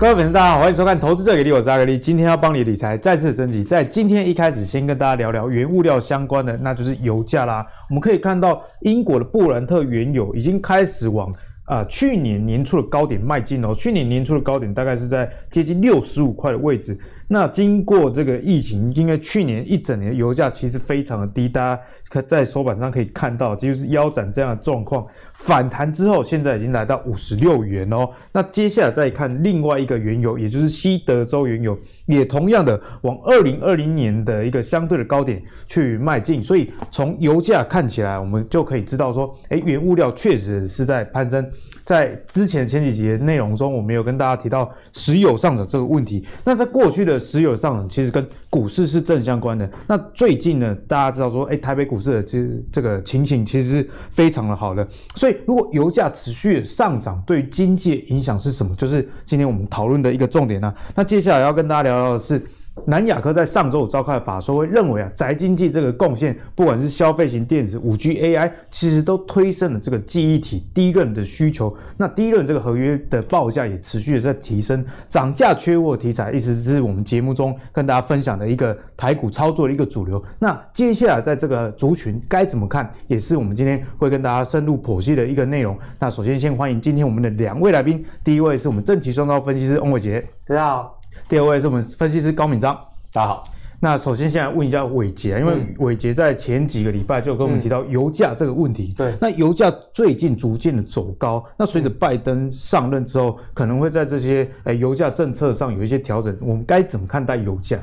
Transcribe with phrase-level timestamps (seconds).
[0.00, 1.98] 各位粉丝，大家好，欢迎收看《投资者给力》，我是阿格力。
[1.98, 7.66] 今天要帮你理财再次升级，在今天一开始，先跟大家聊聊原物料相关的，那就是油价啦。
[7.90, 11.30] 我们可以看到，英国的布兰特原油已经开始往。
[11.66, 16.98] 啊、去年年初的高点迈进哦，去年年初的高点大概是在接近六十五块的位置。
[17.32, 25.06] 那经过这个疫情，因为去年一整年油价其实非常的低，大家可在手板上可以看到，就是腰斩这样的状况。
[25.32, 28.10] 反弹之后，现在已经来到五十六元哦。
[28.32, 36.42] 那接下来再看另外一个原油，也就是西德州原油，也同样的往二零二零年的一个相对的高点去迈进。
[36.42, 41.48] 所以从油价看起来，我们就可以知道说，诶，原物料确实是在攀升。
[41.90, 46.24] 在之前前几集内容中，我们有跟大家提到石油上涨这个问题。
[46.44, 49.68] 那在过去的石油上涨，其实跟股市是正相关的。
[49.88, 52.38] 那最近呢，大家知道说，哎，台北股市的这
[52.70, 54.86] 这个情形其实是非常的好的。
[55.16, 58.72] 所以，如果油价持续上涨，对于经济影响是什么？
[58.76, 62.40] 就是今天我们讨论的一个重点呢、那接下来要跟大家聊聊的是。
[62.86, 71.74] 南亚科在上周五召开的法说会认为啊，宅经济这个贡献，不管是消费型电子、五 G、AI，其实都推升了这个记忆体低润的需求。
[71.96, 80.22] 那低润这个合约的报价也持续的在提升，涨价缺货题材，一直是我们节目中跟大家分享的一个台股操作的一个主流。
[80.38, 85.78] 那接下来在这个族群该怎么看，也是我们今天会跟大家深入剖析的一个内容。
[85.98, 90.99] 那首先先欢迎今天我们的两位来宾，第一位是我们正奇双刀分析师翁伟杰，大家好。
[91.28, 92.74] 第二位是我们分析师高敏章，
[93.12, 93.44] 大家好。
[93.82, 98.92] 那首先先来问一下伟杰，因为伟杰在前几个礼拜就跟我们提到油价这个问题。
[98.94, 107.78] 对、嗯，那油价最近逐渐的走高，那随着拜登上任之后，可能会在这些诶油价政策上有一些调整，我们该怎么看待油价？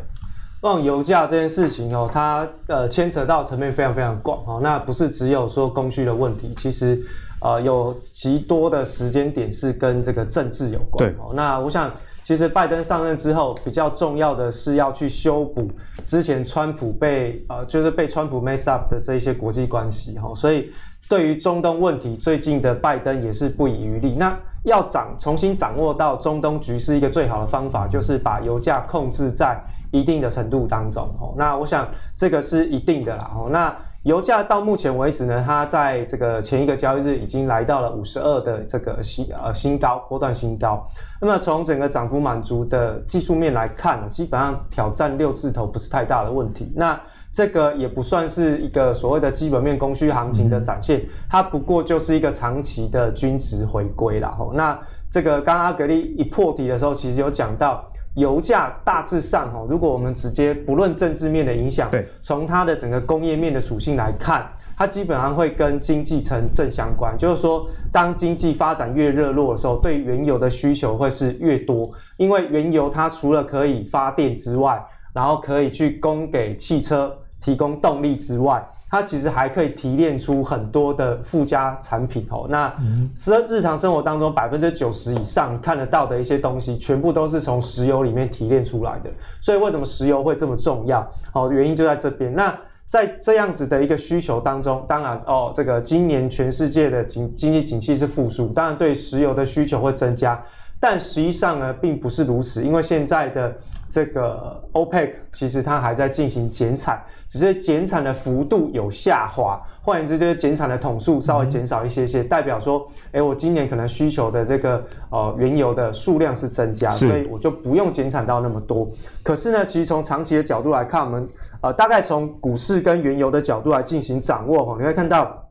[0.62, 7.02] 关于油价这件事情哦，它呃牵扯到层面非常非常广哦，那不是只有说供需的问题，其实
[7.42, 11.10] 呃有极多的时间点是跟这个政治有关。
[11.10, 11.92] 对，哦，那我想。
[12.28, 15.72] 其实拜登上任之后，比较重要的是要去修补
[16.04, 20.70] 之前川普被呃，就是被川普 mess up 的这些国际关系哈，所以
[21.08, 24.14] 对于中东问题，最近的拜登也是不遗余力。
[24.14, 29.58] 那要掌重新掌握到中东局势，一个最好的方法就是把油价控制在
[29.92, 31.34] 一定的程度当中哦。
[31.38, 33.48] 那我想这个是一定的啦哦。
[33.50, 33.74] 那
[34.08, 40.82] 油价到目前为止呢，它在这个前一个交易日已经来到了五十二的这个新呃新高，波段新高。
[41.20, 46.72] 那么从整个涨幅满足的技术面来看，基本上挑战六字头不是太大的问题。
[46.74, 46.98] 那
[47.34, 54.34] 这个也不算是一个所谓的基本面供需行情的展现，它不过就是一个长期的均值回归啦。
[54.40, 54.80] 吼，那
[55.12, 57.84] 这个刚刚阿格力一破题的时候，其实有讲到。
[58.18, 64.44] 油价大致上，哈，如果我们直接不论政治面的影响，对，从它的整个工业面的属性来看，
[64.76, 67.16] 它基本上会跟经济成正相关。
[67.16, 78.68] 就是说，当经济发展越热络的时候，对原油的需求会是越多，因为原油它除了可以发电之外，然后可以去供给汽车提供动力之外。
[78.90, 82.48] 它其实还可以提炼出很多的附加产品哦。
[82.50, 82.74] 那
[83.18, 89.10] 日日常生活当中百分之九十以上你看得到的一些东西，全部都是从石油里面提炼出来的。
[89.42, 91.06] 所以为什么石油会这么重要？
[91.34, 92.34] 哦，原因就在这边。
[92.34, 100.42] 那在这样子的一个需求当中，当然哦，这个今年全世界的经经济景气是复苏，当然对石油的需求会增加。
[100.80, 103.54] 但实际上呢，并不是如此，因为现在的
[103.90, 118.88] 这个 OPEC 其实它还在进行减产，只是减产的幅度有下滑，换言之，就是减产的桶数稍微减少一些些，嗯、代表说，哎，我今年可能需求的这个呃原油的数量是增加，所以我就不用减产到那么多。
[119.24, 121.28] 可是呢，其实从长期的角度来看，我们
[121.62, 125.44] 呃大概从股市跟原油的角度来进行掌握哈，你会看到。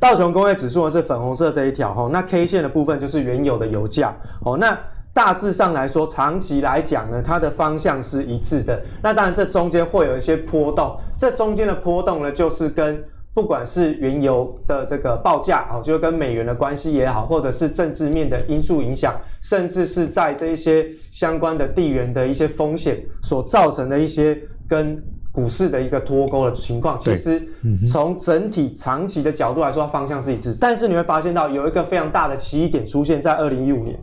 [0.00, 4.56] 道琼工业指数呢是粉红色这一条哈，那 K 线的部分就是原油的油价哦。
[4.56, 4.78] 那
[5.18, 8.80] 大致上来说，长期来讲呢，它的方向是一致的。
[9.02, 13.02] 那当然这中间会有一些波动，这中间的波动呢，就是跟
[13.34, 25.02] 不管是原油的这个报价哦，就是跟美元的关系也好，或者是政治面的因素影响，甚至是在这一些相关的地缘的一些风险所造成的一些跟。
[25.30, 27.40] 股市的一个脱钩的情况，其实
[27.86, 30.56] 从整体长期的角度来说，方向是一致。
[30.58, 33.96] 但是你会发现到有一个非常大的奇异点出现在二零一五年。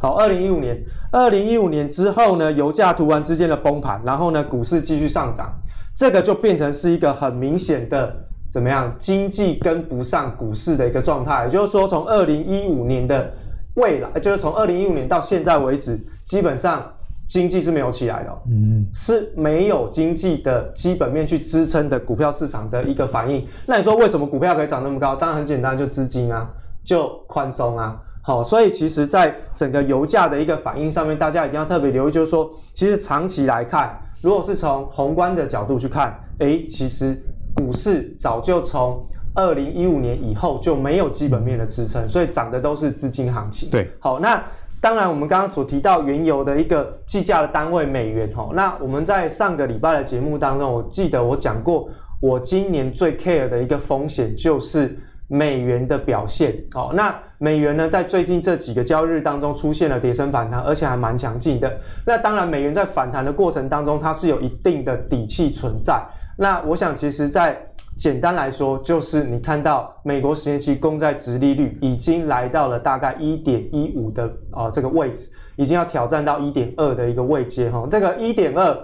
[0.00, 0.82] 好，二零一五年，
[1.12, 5.52] 二零一五年之后呢，油价突然之间的崩盘，然后呢，股市继续上涨，
[5.94, 8.10] 这个就变成是一个很明显的
[8.50, 11.44] 怎么样，经济跟不上股市的一个状态。
[11.44, 13.30] 也就是说，从二零一五年的
[13.74, 16.82] 未来，就是从二零一五年到现在为止，基本上。
[17.30, 23.46] 经济是没有起来的，嗯，是没有经济的基本面去支撑的股票市场的一个反应。
[23.66, 25.14] 那你说为什么股票可以涨那么高？
[25.14, 26.50] 当然很简单，就资金啊，
[26.82, 27.96] 就宽松啊。
[28.22, 37.16] 好，所以其实在整个油价的一个反应上面，大家一定要特别留意，就是说，其实长期来看，如果是从宏观的角度去看，诶，其实
[37.54, 39.02] 股市早就从
[39.34, 43.70] 二零一五年以后就没有基本面的支撑，所以涨的都是资金行情。
[43.70, 44.44] 对，好，那
[44.82, 51.88] 当然我们刚刚所提到原油的一个计价的单位美元，哈，那我们在上个礼拜的节目当中，我记得我讲过，
[52.20, 54.94] 我今年最 care 的一个风险就是。
[55.30, 61.72] 美元的表现，哦，那美元呢，在最近这几个交易日当中出现了跌升反弹，而且还蛮强劲的。
[62.04, 66.04] 那当然，美元在反弹的过程当中，它是有一定的底气存在。
[66.36, 67.56] 那我想，其实，在
[67.96, 77.86] 简单来说，就是你看到美国十年期公债殖利率已经来到了大概一点一五的啊、呃、这个位置，已经要挑战到一点二的一个位阶哈。
[77.88, 78.76] 这个一点二，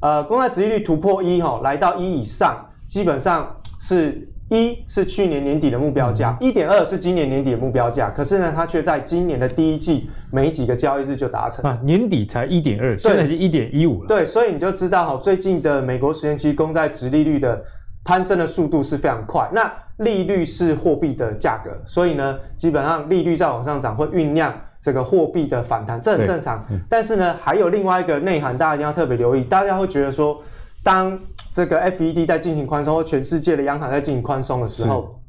[0.00, 2.56] 呃，公债殖利率突破一哈，来到一以上，
[2.86, 4.26] 基本上是。
[4.50, 11.70] 一是去年年底的目标价，一点二是今年年底的目标价，可是呢，它却在今年的第一季没几个交易日就达成。
[11.70, 14.08] 啊，年底才一点二，现在是一点一五了。
[14.08, 17.62] 对，所以你就知道哈，最近的美国十年期公债殖利率的
[18.04, 19.48] 攀升的速度是非常快。
[19.52, 24.52] 那利率是货币的价格，所以呢，基本上利率在往上涨会酝酿
[24.82, 26.60] 这个货币的反弹，这很正常。
[26.88, 30.42] 但是呢，还有另外一个内涵，大家一定要特别留意，大家会觉得说，
[30.82, 31.18] 当
[31.52, 35.20] 这个 FED 在进行宽松，或全世界的央行在进行宽松的时候，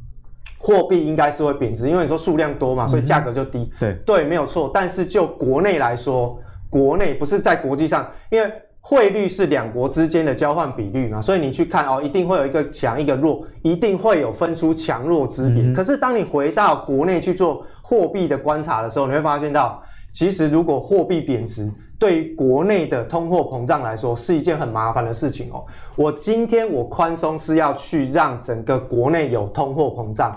[0.57, 3.59] 货币应该是会贬值，因为你说数量多嘛，所以价格就低。
[3.59, 4.71] 嗯、对对，没有错。
[4.73, 6.39] 但是就国内来说，
[6.69, 15.63] 国内不是在国际上，因为汇率是两国之间的交换比率嘛，所以你去看哦，一定会有一个强一个弱，一定会有分出强弱之别。
[15.63, 19.83] 嗯、可是当你回到国内去做货币的观察的时候，你会发现到，
[20.13, 21.71] 其实如果货币贬值，
[22.01, 25.63] 对于国内的通货膨胀来说是一件很麻烦的事情哦。
[25.95, 30.35] 我今天我宽松是要去让整个国内有通货膨胀，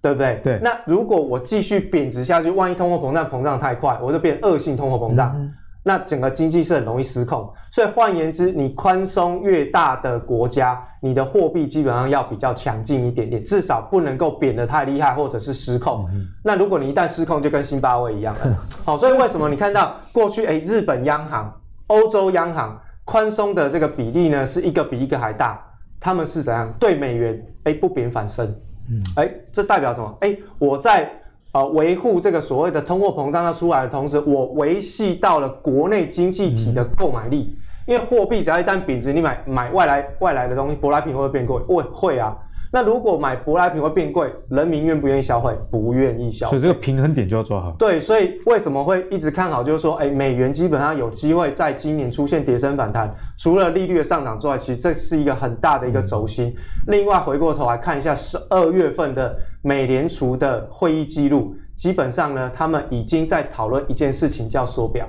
[0.00, 0.40] 对不对？
[0.40, 0.60] 对。
[0.62, 5.34] 那如果我继续贬值下去，万一通货膨胀膨胀太快，我就变恶性通货膨胀。
[5.34, 5.52] 嗯
[5.82, 16.06] 那整个经济是很容易失控，所以换言之，你宽松越大的国家，你的货币基本上要比较强劲一点点，至少不能够贬得太厉害，或者是失控。
[16.12, 18.58] 嗯、那如果你一旦失控，就跟辛巴威一样了。
[18.84, 21.50] 好，所以为什么你看到过去诶日本央行、
[21.86, 25.58] 欧洲央行宽松的这个比例呢，是一个比一个还大？
[25.98, 28.46] 他们是怎样对美元诶不贬反升？
[28.90, 30.14] 嗯，诶这代表什么？
[30.20, 31.10] 诶我在。
[31.52, 41.58] 呃，维护这个所谓的通货膨胀要出来的同时，我维系到了国内经济体的购买力，因为货币只要一旦贬值，你买买外来外来的东西，舶来品会不会变贵？
[41.62, 42.36] 会会啊。
[42.72, 45.52] 那如果买舶来品会变贵，人民愿不愿意消费？
[45.70, 46.50] 不愿意消费。
[46.50, 47.74] 所以这个平衡点就要抓好。
[47.78, 49.62] 对，所以为什么会一直看好？
[49.62, 53.12] 就是说，哎，美元基本上有机会在今年出现跌升反弹。
[53.36, 56.46] 除了利率的上涨之外，其实这是一个很大的一个轴心。
[56.46, 56.54] 嗯、
[56.86, 65.04] 另外，回过头来看一下十二月份的美联储的会议记录，基本上呢，他们已经在讨论一件事情，叫缩表。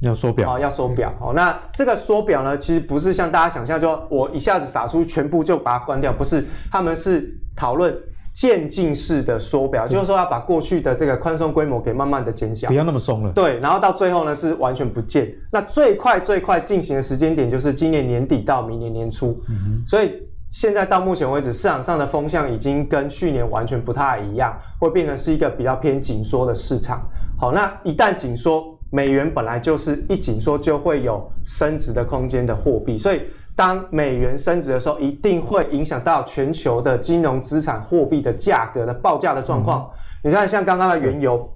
[0.00, 1.12] 要缩表啊，要缩表。
[1.18, 7.96] 好，那这个缩表呢，其实不是像大家想象，就我一下子撒出全部就把它关掉，不是，他们是讨论
[8.34, 13.32] 渐进式的缩表，就是说要把过去的这个宽松规模给慢慢的减小，不要那么松了。
[13.32, 15.34] 对，然后到最后呢是完全不见。
[15.50, 19.42] 那最快最快进行的时间点就是今年年底到明年年初。
[19.48, 19.82] 嗯。
[19.86, 20.12] 所以
[20.50, 27.00] 现在到目前为止，市场上的风向已经跟去年完全不太一样，会变成是一个比较偏紧缩的市场。
[27.38, 28.75] 好，那一旦紧缩。
[28.90, 33.22] 美元本来就是一紧缩就会有升值的空间的货币，所以
[33.54, 39.90] 当美元升值的时候，一定会影响到全球的金融资产货币的价格的报价的状况。
[40.22, 41.48] 嗯、你看，像刚刚的原油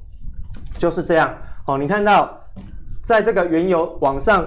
[0.76, 1.34] 就是这样。
[1.66, 2.36] 哦，你看到
[3.02, 4.44] 在这个原油往上，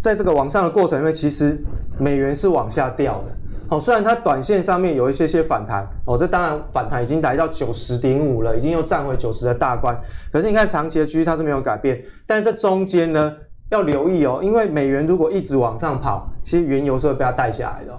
[0.00, 1.58] 在这个往上的过程里面，其实
[1.98, 3.32] 美元是往下掉的。
[3.68, 9.94] 好，虽然它短线上面有一些些反弹，哦，这当然反弹已经来到九十点五了，已经又站回九十的大关。
[10.32, 13.30] 可是你看长期的趋势它是没有改变，但这中间呢
[13.70, 17.92] 要留意哦，因为美元如果一直往上跑，其实原油是会被它带下来的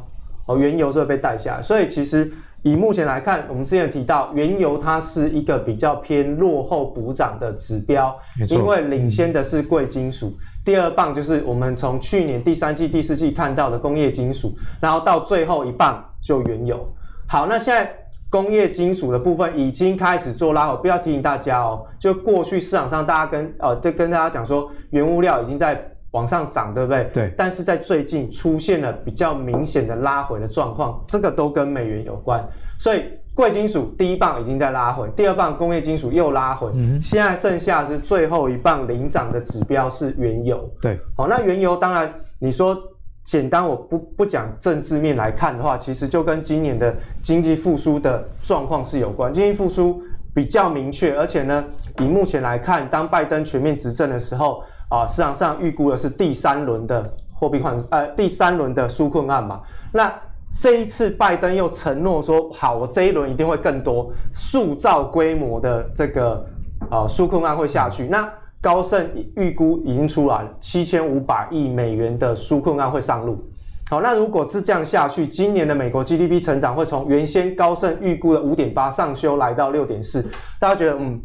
[0.48, 1.62] 哦，原油是会被带下来。
[1.62, 2.32] 所以其实
[2.64, 8.18] 以目前来看，我们之前提到原油它是一个比较偏落后补涨的指标，
[8.50, 10.34] 因为领先的是贵金属。
[10.66, 16.88] 第二棒就是我们从去年第三季、第四季看到的工业金属，然后到最后一棒就原油。
[17.28, 17.92] 好，那现在
[18.30, 21.86] 工业金属的部分已经开始做拉回，不要提醒大家哦。
[21.98, 27.10] 就过去市场上大家跟呃，就跟大家讲说，原物料已经在往上涨，对不对？
[27.14, 27.34] 对。
[27.38, 32.44] 但是在最近出现了比较明显的拉回的状况，这个都跟美元有关，
[32.78, 33.04] 所以。
[33.40, 40.70] 贵金属第一棒已经在拉回，第二棒工业金属又拉回，嗯、现在剩下是最后一棒领涨的指标是原油。
[40.82, 42.78] 对，好，那原油当然你说
[43.24, 46.94] 简单，我不不讲政治面来看的话，其实就跟今年的
[47.24, 49.32] 经济复苏的状况是有关。
[49.32, 50.04] 经济复苏
[50.36, 51.64] 比较明确，而且呢，
[52.00, 59.62] 以目前来看，当拜登全面执政的时候，啊，市场上预估的是第三轮的货币换，呃，第三轮的纾困案嘛。
[59.94, 60.12] 那
[60.52, 66.46] 这一次拜登又承诺说，好，我这一轮一定会更多，塑造规模的这个
[66.92, 68.08] 呃纾困案会下去。
[68.08, 68.30] 那
[68.62, 73.50] 高盛预估已经出来，七千五百亿美元的纾困案会上路。
[73.90, 80.22] 好，那如果是这样下去，今年的美国 GDP 成长会从原先高盛预估的五点八上修来到六点四。
[80.60, 81.22] 大家觉得，嗯，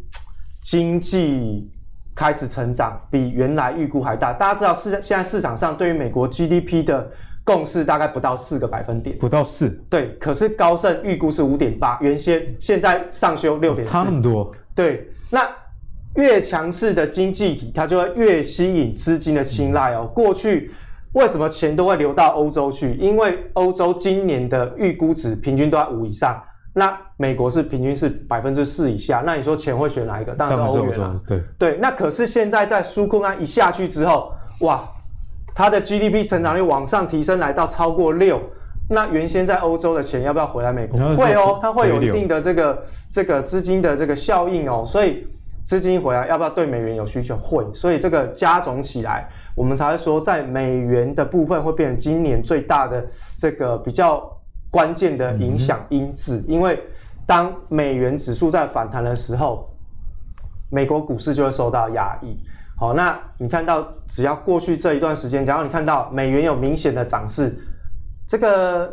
[0.63, 1.69] 经济
[2.15, 4.33] 开始成长比原来预估还大。
[4.33, 7.11] 大家知道市现在市场上对于美国 GDP 的
[7.45, 9.69] 共识大概不到四个百分点，不到四。
[9.89, 14.51] 对，可是高盛预估是五点八，原先现在上修六点，差那么多。
[14.75, 15.47] 对，那
[16.15, 20.05] 越强势的经济体，它就会越吸引资金的青睐哦。
[20.13, 20.71] 过去。
[21.13, 22.93] 为什么钱都会流到欧洲去？
[22.95, 29.23] 因为欧洲今年的预估值平均都在五以上，那美国是平均是百分之四以下。
[29.25, 30.33] 那你说钱会选哪一个？
[30.33, 31.21] 当然是欧元了。
[31.25, 34.85] 对对，那可是现在在纾困案一下去之后，哇，
[35.55, 38.41] 它的 GDP 成长率往上提升，来到超过六。
[38.89, 40.99] 那原先在欧洲的钱要不要回来美国？
[41.15, 44.83] 会哦，它会有一定的这个这个资金的这个效应哦。
[44.85, 45.25] 所以
[45.65, 47.35] 资金回来要不要对美元有需求？
[47.37, 49.27] 会，所以这个加总起来。
[49.55, 53.03] 我们才会说，在美元的部分会变成今年最大的
[53.39, 54.29] 这个比较
[54.69, 56.77] 关键的影响因子，因为
[57.25, 59.67] 当美元指数在反弹的时候，
[60.69, 62.37] 美国股市就会受到压抑。
[62.77, 67.55] 好，那你看到只要过去这一段时间，假如你看到美元有明显的涨势，
[68.27, 68.91] 这个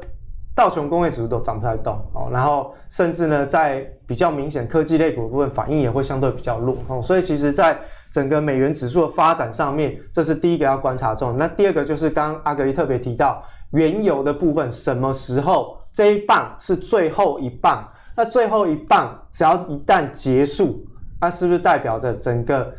[0.54, 7.76] 道琼工业指数都涨不太动哦，然后甚至呢，在比较明显科技类股的部分反应也会相对比较弱哦，所以其实，在
[8.12, 11.36] 整个美元指数的发展上面，这是第一个要观察重。
[11.36, 17.88] 那第二个就是刚刚阿格力特别提到原油的部分，什么时候这一棒是最后一棒？
[18.14, 20.86] 那最后一棒只要一旦结束，
[21.20, 22.70] 那是不是代表着整个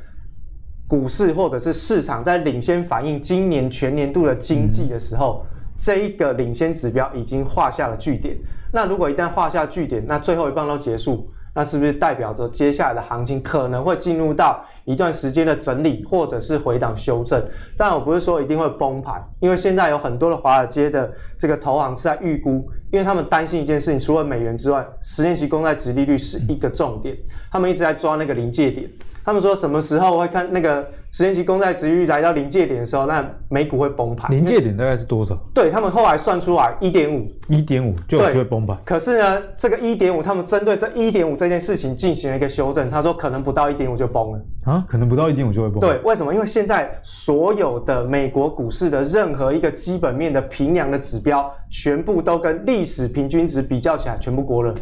[0.93, 5.43] 股市或者是市场在领先反映今年全年度的经济的时候，
[5.75, 8.37] 这一个领先指标已经画下了句点？
[8.71, 14.63] 那如果一旦画下句点，那最后一棒都结束，那是不是代表着接下来的行情可能会进入到？
[14.85, 17.41] 一段时间的整理，或者是回档修正，
[17.75, 27.17] 但我不是说一定会崩盘，因为现在有很多的华尔街的这个投行是在预估，因为他们担心一件事情，除了美元之外，十年期公债殖利率是一个重点，
[27.49, 28.87] 他们一直在抓那个临界点。
[29.25, 34.29] 他们说什么时候会看那个十年期公债殖利率来到临界点的时候，那美股会崩盘。
[34.29, 35.37] 临界点大概是多少？
[35.53, 38.77] 对，他们后来算出来一点五，一点五就有机会崩盘。
[38.83, 45.79] 可是呢，这个一点五，他们针对这一点五这件事情进行了一个修正，他说可能不到一点五就崩了啊，可能不到一点五就会崩。
[45.79, 46.33] 对，为什么？
[46.33, 54.73] 因为现在所有的美国股市的任何一个基本面的平量的指标，全部都跟历史平均值比较起来，全部过热。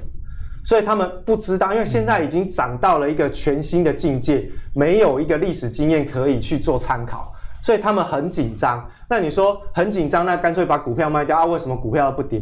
[0.63, 8.87] 所以他们不知道，因为现在已经涨到了一个全新的境界，没有一个历史经验可以去做参考，所以他们很紧张。
[9.09, 11.45] 那你说很紧张，那干脆把股票卖掉啊？
[11.45, 12.41] 为什么股票不跌？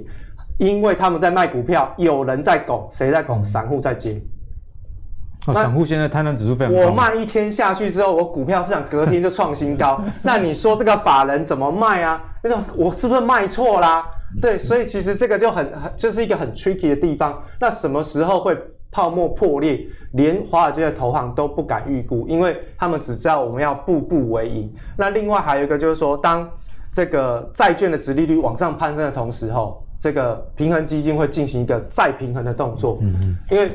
[0.57, 3.43] 因为他们在卖股票，有人在拱，谁在拱？
[3.43, 4.21] 散户在接。
[5.47, 6.81] 哦，散户现在贪婪指数非常高。
[6.81, 10.03] 我卖一天下去之后，我股票市场隔天就创新高。
[10.21, 12.21] 那你说这个法人怎么卖啊？
[12.43, 14.05] 那种我是不是卖错啦？
[14.41, 17.41] 对，所以其实这个就很很就是一个很 tricky 的地方。
[17.59, 18.55] 那什么时候会
[18.91, 19.87] 泡沫破裂？
[20.13, 24.71] 连华尔街的投行都不敢预估，因为他们只知道我们要步步为营。
[24.97, 26.49] 那另外还有一个就是说，当
[26.91, 32.99] 这个债券的值利率往上攀升的同时，候这个平衡基金会进行一个再平衡的动作。
[33.01, 33.37] 嗯嗯。
[33.49, 33.69] 因为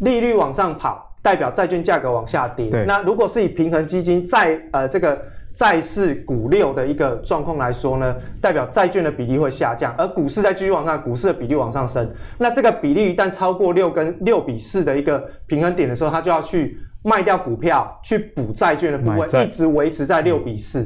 [0.00, 2.70] 利率往上跑，代表债券价格往下跌。
[2.70, 2.84] 对。
[2.84, 5.20] 那如果是以平衡基金债呃这个。
[5.56, 12.06] 债市股六的一个状况来说呢，代表债券的比例会下降，而股市在继续往上，股市的比例往上升。
[12.36, 20.82] 那这个比例一旦超过六跟六比四的一个平衡点的时候，它就要去卖掉股票，去补债券的部位，一直维持在六比四，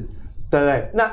[0.49, 0.89] 对不对？
[0.95, 1.11] 那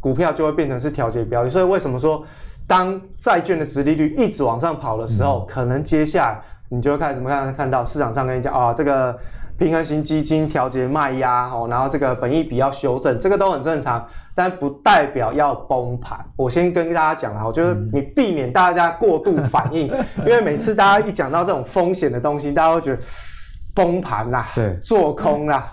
[0.00, 1.50] 股票就会变成是调节标的。
[1.50, 2.24] 所以为什么说，
[2.66, 7.54] 当债券的值利率一直往上跑的时候，可能接下来你就会开始什么看？
[7.54, 9.14] 看到市场上跟你讲啊，这个。
[9.56, 16.18] 平衡型基金调节卖压哦，然后这个本益比要修正，这个都很正常，但不代表要崩盘。
[16.36, 19.86] 我先跟大家讲啊，我觉得你避免大家过度反应，
[20.26, 23.02] 因为每次大家一讲到这种风险的东西，大家会觉得
[23.74, 25.72] 崩盘啦，对，做空啦，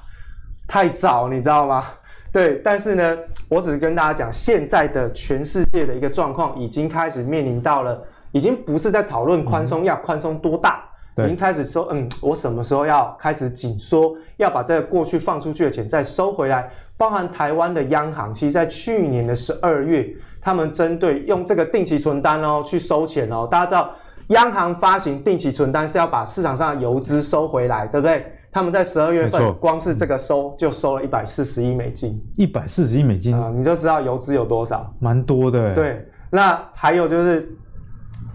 [0.68, 1.84] 太早，你知道吗？
[2.32, 3.18] 对，但是呢，
[3.50, 8.00] 我只是跟大家讲，现在的全世界的一个状况已经开始面临到了，
[8.32, 10.84] 已经不是在讨论宽松要宽松多大。
[11.18, 16.70] 已经开始说，嗯，我什么时候要开始紧缩，要把这个过去放出去的钱再收回来？
[16.98, 20.08] 包含台湾的央行，其实在去年的十二月，
[20.40, 23.48] 他们针对用这个定期存单哦去收钱哦。
[23.50, 23.92] 大家知道，
[24.28, 28.26] 央行发行定期存单是要把市场上的游资收回来，对不对？
[28.52, 35.74] 他们在十二月份光是这个收就收了一百四十亿美金，一百四十亿美金啊、呃，你就知道游资有多少，蛮多的。
[35.74, 37.50] 对，那还有就是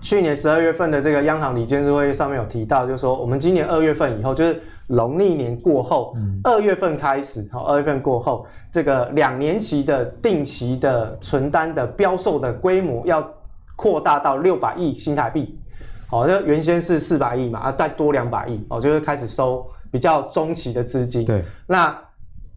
[0.01, 13.27] 去年十二月份的这个央行理监事会议上面有提到，就是说我们今年二月份以后，就是农历年过后，二、嗯、月份开始，好，二月份过后，这个两年期的定期的存单的标售的规模要
[13.75, 15.59] 扩大到六百亿新台币，
[16.09, 19.67] 好，就原先是四百亿嘛，啊，再多两百亿，哦，就是开始收。
[19.89, 21.97] 比较中期的资金，对，那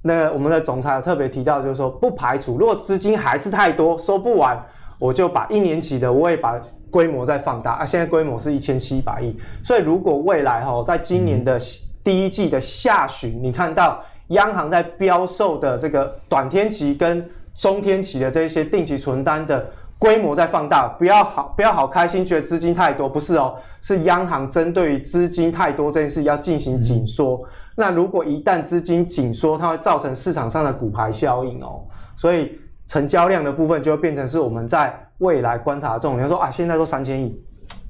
[0.01, 4.61] 那个我们的总裁有特别提到，就是说不排除如果资金还是太多收不完，
[4.97, 6.59] 我就把一年期的我也把
[6.91, 7.85] 规模在放大啊。
[7.85, 11.59] 现在规模是一千七百亿，所以如果未来哈，在今年的
[12.03, 19.65] 第一季的下旬，嗯、你看到央行在标售的这个短天期跟中天期的这些定期存单的。
[20.01, 27.35] 规模在放大，不要好，不要好开心，觉得资金太多，不是哦，是央行针对于资金太多这件事要进行紧缩。
[27.35, 31.83] 嗯、那如果一旦资金紧缩，它会造成市场上的骨牌效应哦，
[32.15, 36.27] 所以成交量的部分就会变成是我们在未来观察的重点。
[36.27, 37.41] 说啊，现在都三千亿，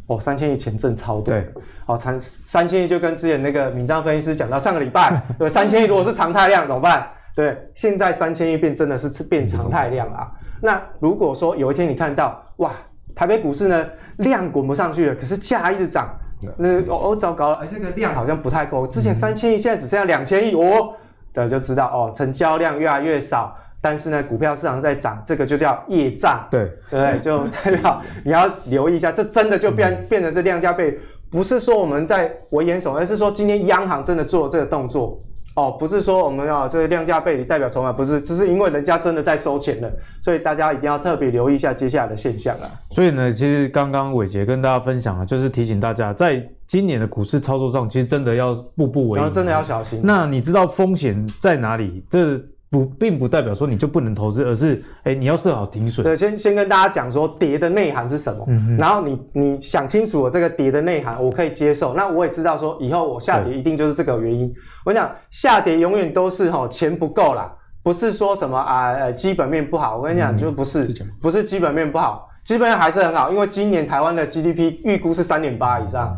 [0.07, 1.48] 哦，三千亿钱挣超多，对，
[1.88, 7.07] 哦，三三千亿就跟之前那个敏章分析师讲到上个礼拜， 对，三千亿如果是常态量怎么办？
[7.36, 10.29] 对，现在三千亿变真的是变常态量啊。
[10.62, 12.71] 那如果说有一天你看到哇，
[13.15, 13.86] 台北股市呢
[14.17, 16.09] 量滚不上去了，可是价一直涨，
[16.57, 20.93] 那哦哦糟糕了，哎这个量好像不太够，之前三千亿现在只剩下两千亿哦，
[21.31, 30.98] 对，就知道哦成交量越来越少，但是呢股票市场在涨，这个就叫业障，对对，就代表你要留意一下，这真的就变变成是量价背，
[31.29, 35.21] 不是说我们在危言耸听，而是说今天央行真的做了这个动作。
[35.55, 42.69] 哦，不是说我们要这个量价背离代表筹码，不是，只是因为人家真的在收钱了，所以大家一定要特别留意一下接下来的现象啊。
[42.91, 50.00] 所以呢，其实刚刚伟杰跟大家分享了，就是提醒大家，在今年的股市操作上，其实真的要步步为营，真的要小心。
[50.01, 52.05] 那你知道风险在哪里？
[52.09, 52.39] 这
[52.72, 56.03] 不并不代表说你就不能投资，而是哎、欸，你要设好停损。
[56.03, 61.96] 对，先先跟大家讲说跌的内涵是什么，嗯、然后你你想清楚了这个跌的内涵，我可以接受。
[61.96, 64.53] 那我也知道说以后我下跌一定就是这个原因。
[64.86, 67.51] 我跟你讲，下跌永远都是哈钱不够啦，
[67.82, 69.98] 不是说什么啊呃基本面不好。
[69.98, 76.16] 我跟你讲，嗯、就不是不是基本面不好，基本面还是很好，因为今年台湾的 GDP 预估是三点八以上。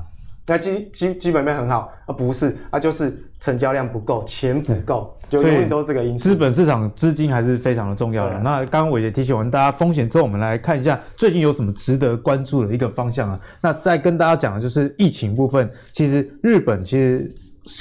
[0.47, 6.29] 那基基基本面很好啊，不是啊，就是成交量不够，钱不够，就永远都是这个因素。
[6.29, 8.39] 资本市场资金还是非常的重要的。
[8.39, 13.39] 那刚刚伟杰提醒完大家风险之后，我们来看一下最近有什么值得关注的一个方向啊。
[13.59, 17.35] 那再跟大家讲的就是疫情部分，其实日本其实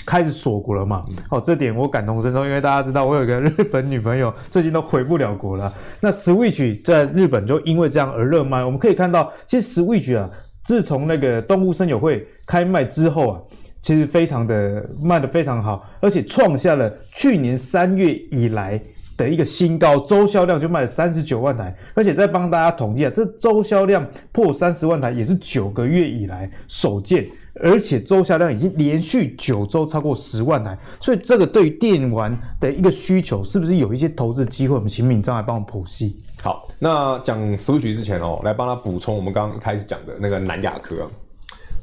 [0.07, 1.05] 开始锁国了嘛。
[1.31, 5.71] 哦，这点我感同身受，因为大家知道我有一个日本女朋友，最近都回不了国了。
[6.01, 8.65] 那 Switch 在日本就因为这样而热卖。
[8.65, 10.31] 我们可以看到，其实 Switch 啊。
[10.63, 13.41] 自从那个动物森友会开卖之后啊，
[13.83, 18.81] 其实非常的卖得非常好，而且创下了去年三月以来
[19.17, 27.27] 的一个新高，周销量就卖了三十九万台，而且再帮大家统计啊，这周销量破三十万台也是九个月以来首见，
[27.63, 34.75] 而且周销量已经连续九周超过十万台，所以这个对于电玩的一个需求是不是有一些投资机会？
[34.75, 36.21] 我们请闵漳来帮我们剖析。
[36.43, 41.11] 好，那讲 Switch 之前哦，来帮他补充我们刚刚开始讲的那个南亚科。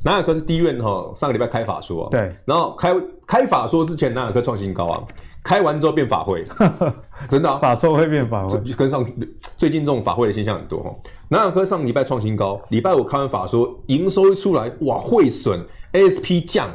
[0.07, 2.95] 南亚科是第一任哈，上个礼拜开法说啊，对，然后开
[3.27, 5.03] 开法说之前，南亚科创新高啊，
[5.43, 6.45] 开完之后变法会，
[7.27, 9.05] 真的啊，法说会变法会，跟上
[9.57, 10.95] 最近这种法会的现象很多哈。
[11.27, 15.59] 南亚科上礼拜创新高，礼拜五开完法说，营收一出来，哇，汇损
[15.91, 16.69] ASP 降，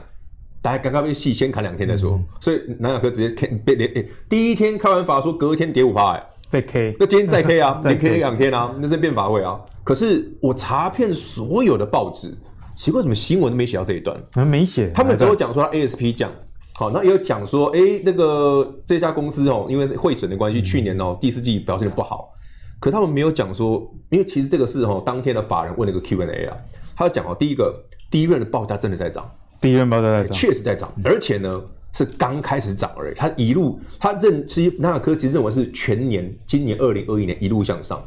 [0.61, 6.23] 大家刚刚被戏先砍两天再说，嗯、所以南亚科直接 K 被连、欸，第一天开完法说，隔一天跌五趴哎。
[6.51, 9.59] 被 K，那今天再 K 啊， 再 K 两天啊，那是变法会啊。
[9.83, 12.37] 可是我查遍所有的报纸，
[12.75, 14.19] 奇怪，怎么新闻都没写到这一段？
[14.47, 14.91] 没写。
[14.95, 16.31] 他们只有讲说他 ASP 降，
[16.75, 22.33] 好，那也有讲说，哎、欸，那个这家公司哦，因为汇损的关系，嗯、去年哦第四季表现的不好。
[22.81, 26.57] 可他们没有讲说，因为其实这个是哦，当天的法人问了一个 Q&A 啊，
[26.97, 27.75] 他讲哦，第一个
[28.11, 29.31] 第一轮的报价真的在涨，
[29.61, 31.63] 第一轮报价在涨，确实在涨，而且呢。
[31.95, 38.03] 是刚开始涨而已，它一路，它认其实南亚科其实认为是全年，今年二零二一年一路向上，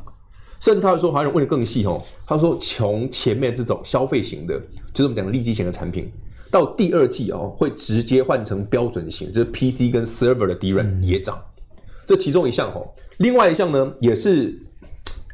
[0.65, 4.59] 甚至他说还有人问的更细哦，他说从前面这种消费型的，
[4.91, 6.11] 就是我们讲的利基型的产品，
[6.49, 14.59] 到第二季哦会直接换成标准型，就是 PC 跟 Server 的 DRAM 也涨，嗯、这其中一项哦，另外一项呢也是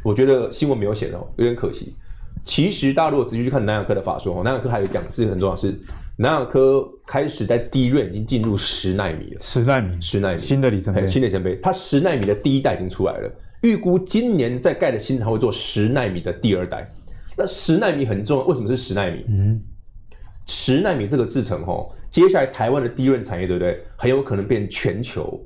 [0.04, 1.96] 我觉得新闻没有写的哦，有点可惜。
[2.44, 5.74] 其实大家如果仔细去看南亚科的法说哦，南亚科还有讲是很重要是。
[6.17, 11.58] 南亚科开始在 DRAM 已经进入十纳米了，十纳米，十纳米，新的里程碑，新的里程碑。
[11.63, 16.89] 它十纳米的第一代已经出来了，预估今年在盖的新厂会做十纳米的第二代。
[17.38, 19.26] 那十纳米很重要，为什么是十纳米？
[19.30, 19.62] 嗯，
[20.45, 23.80] 十纳米这个制程哦，接下来台湾的 DRAM 产业对不对？
[23.95, 25.39] 很有可能变全球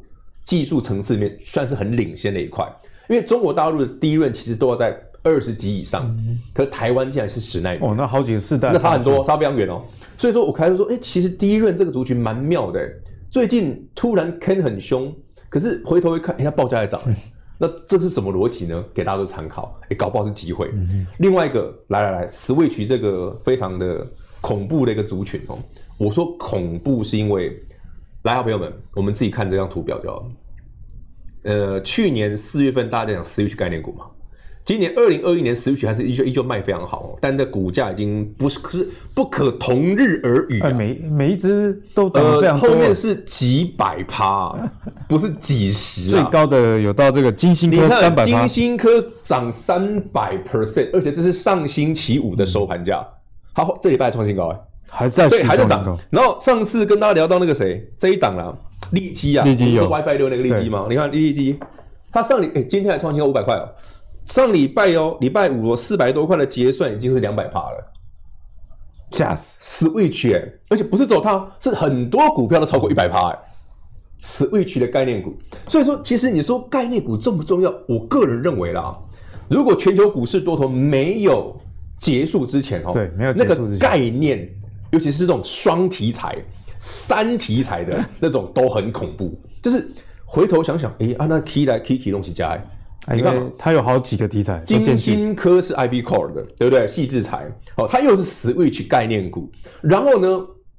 [0.44, 2.66] 技术层次里面算是很领先的一块，
[3.08, 9.84] 因为中国大陆的 DRAM 其实都要在二十级以上，嗯、可是台湾竟然是十纳米哦，那好几个世代，那差很多，差非常远哦。
[10.18, 12.80] 所以说我开始说，哎，其实 DRAM 这个族群蛮妙的，
[13.30, 15.14] 最近突然坑很凶，
[15.50, 17.16] 可是回头一看，哎，它报价还涨，嗯、
[17.58, 18.84] 那这是什么逻辑呢？
[18.94, 20.70] 给大家做参考，哎，搞不好是机会。
[20.74, 24.06] 嗯、另外一个，来来来，Switch 这个非常的
[24.42, 25.58] 恐怖的一个族群哦。
[25.98, 27.58] 我说恐怖是因为，
[28.24, 30.26] 来，好朋友们，我们自己看这张图表就好了。
[31.44, 34.06] 呃，去年四月份大家在讲 Switch 概念股嘛。
[34.66, 40.72] 今年二零二一年，Switch 还是依旧依旧卖非常好哦，但那股价已经不是可是不可同日而语啊！
[40.72, 44.58] 每每一只都涨非常多，呃，后面是几百趴，
[45.08, 46.10] 不是几十。
[46.10, 48.90] 最高的有到这个金星科三百，金星科
[49.22, 53.06] 涨三百 percent，而且这是上星期五的收盘价，
[53.54, 55.96] 好，这礼拜创新高哎，还在对还在涨。
[56.10, 58.52] 然后上次跟大家聊到那个谁这一档啦，
[58.94, 60.88] 利基啊，利基有 WiFi 六那个利基吗？
[60.90, 61.60] 你看利基，
[62.12, 63.70] 它上礼哎今天还创新高五百块哦。
[64.26, 67.94] 上礼拜哦，礼拜五四百多块的结算已经是两百趴了，
[69.12, 73.40] 吓死！Switch 哎，而且不是走它，是很多股票都超过一百趴哎。
[74.24, 75.36] Switch 的概念股，
[75.68, 77.72] 所以说其实你说概念股重不重要？
[77.88, 78.98] 我个人认为啦，
[79.48, 81.56] 如果全球股市多头没有
[82.00, 84.50] 结束之前哦，对，没有那个概念，
[84.92, 86.36] 尤其是这种双题材、
[86.80, 89.40] 三题材的那种都很恐怖。
[89.62, 89.88] 就是
[90.26, 92.60] 回头想想，哎，啊那 key 来 key key 东西加。
[93.14, 94.60] 你看，它有好几个题材。
[94.66, 96.88] 金星科是 IB Core 的，对不对？
[96.88, 97.46] 矽智财，
[97.78, 99.52] 哦，它又是 Switch 概念股。
[99.82, 100.28] 然后呢，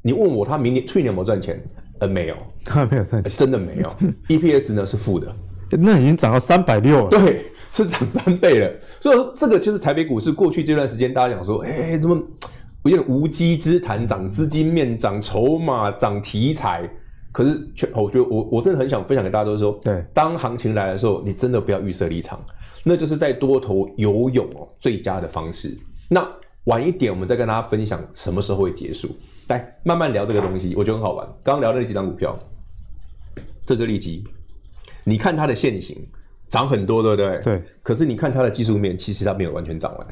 [0.03, 1.63] 你问我它明年、去年有没有赚钱？
[2.01, 3.95] 呃，没有， 它没有赚钱，真的没有。
[4.29, 5.33] EPS 呢是负的，
[5.79, 7.09] 那已经涨到三百六了。
[7.17, 8.71] 对，是涨三倍了。
[9.01, 12.21] 所以说，这个就是台北股市过去这段时间，大家讲说，哎，怎么
[12.85, 14.07] 有点无稽之谈？
[14.07, 16.91] 涨资金面，涨筹码，涨题材。
[17.37, 22.43] 可是，全我觉得我我真的很想分享给大家，都是说，对，当行情来的时候，你真的不要预设立场，
[22.83, 25.77] 那就是在多头游泳哦，最佳的方式。
[26.09, 26.27] 那
[26.65, 29.15] 晚一点，我们再跟大家分享什么时候会结束。
[29.49, 31.27] 来，慢慢聊这个东西，我觉得很好玩。
[31.45, 32.35] 刚刚聊的那几张股票，
[33.67, 34.25] 这是利基，
[35.05, 35.95] 你看它的线型
[36.49, 37.43] 涨很多，对不对？
[37.43, 37.63] 对。
[37.83, 40.07] 可是你看它的技术面，其实它没有完全涨完。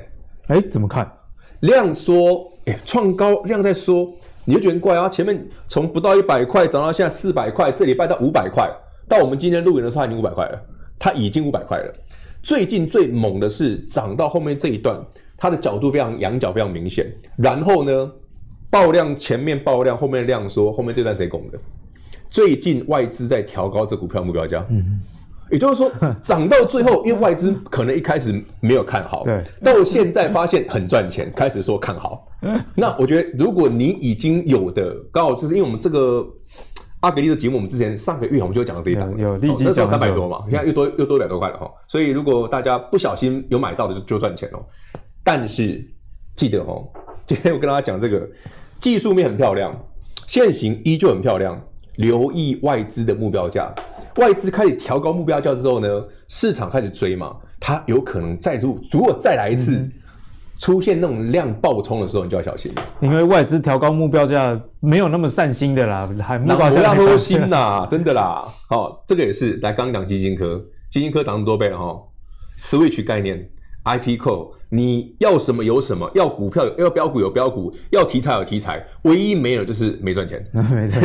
[0.48, 1.10] 哎，怎么看？
[1.60, 4.14] 量缩，哎，创高，量在缩。
[4.44, 5.08] 你就觉得怪啊！
[5.08, 8.70] 前面从不到一百块涨到现在四百块，这礼拜到五百块，
[9.08, 10.60] 到我们今天录影的时候，它已经五百块了。
[10.98, 11.92] 它已经五百块了。
[12.42, 15.02] 最近最猛的是涨到后面这一段，
[15.36, 17.12] 它的角度非常仰角非常明显。
[17.36, 18.10] 然后呢，
[18.70, 21.58] 爆量前面爆量，后面量缩，后面这段谁拱的？
[22.30, 24.64] 最近外资在调高这股票目标价。
[24.70, 25.00] 嗯。
[25.50, 25.90] 也就是说，
[26.22, 32.28] 涨到最后，因为外资可能一开始没有看好，对，到现在发现很赚钱，开始说看好。
[32.74, 36.26] 那我觉得，如果你已经有的，刚好就是因为我们这个
[37.00, 41.70] 阿格力的节目，我们之前上个月我们就讲了这一档，有利基讲三百多嘛，现在又多又多一百多块了哈。
[41.88, 44.64] 所以如果大家不小心有买到的，就就赚钱哦。
[45.22, 45.82] 但是
[46.36, 46.86] 记得哦，
[47.26, 48.28] 今天我跟大家讲这个
[48.78, 49.74] 技术面很漂亮，
[50.26, 51.58] 线型依旧很漂亮，
[51.96, 53.74] 留意外资的目标价。
[54.16, 55.88] 外资开始调高目标价之后呢，
[56.28, 59.92] 市场开始追嘛，它有可能再如如果再来一次、嗯、
[60.58, 62.82] 出现那种量爆冲的时候，你就要小心了。
[63.00, 68.46] 因为外资调高目标价没有那么善心的啦，还目标价多心呐，真的啦。
[68.70, 72.00] 哦，这个也是来刚讲基金科，基金科涨多倍了哈。
[72.56, 73.50] Switch 概念
[73.84, 80.44] ，IP Core，你要什么有什么，要股票要标股有标股，要题材有题材，唯一没有就是 没赚钱，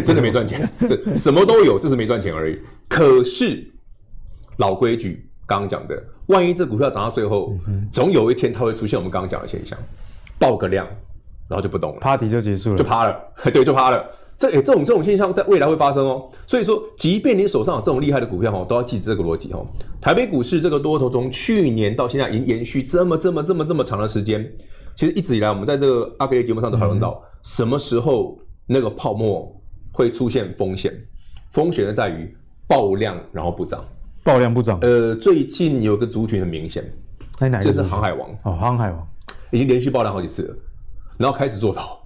[0.03, 2.59] 真的没赚钱，这什么都有，就是没赚钱而已。
[2.87, 3.63] 可是
[4.57, 9.77] 老规矩，刚刚讲的，万一这股票涨到最后，嗯、总有一天它会出现我们刚刚讲的现象，
[10.39, 10.87] 爆个量，
[11.47, 13.15] 然后就不动了，party 就结束了，就趴了，
[13.53, 14.03] 对，就趴了。
[14.39, 16.27] 这诶，这种这种现象在未来会发生哦。
[16.47, 19.63] 所以说，即便你手上有这种厉害的股票哦，都要记这个逻辑哦。
[20.01, 24.49] 台北股市这个多头从去年到现在已经延续这么这么这么这么长的时间，
[24.95, 29.55] 其实一直以来我们在这个阿格力节目上都讨论到，什么时候那个泡沫
[29.91, 30.91] 会出现风险？
[31.51, 32.35] 风险呢在于。
[32.69, 33.83] 爆量然后不涨，
[34.23, 34.77] 爆量不涨。
[34.81, 36.87] 呃，最近有个族群很明显，
[37.39, 37.65] 在哪个？
[37.65, 39.07] 就是航海王哦，航海王
[39.49, 40.55] 已经连续爆量好几次了，
[41.17, 41.97] 然后开始做头。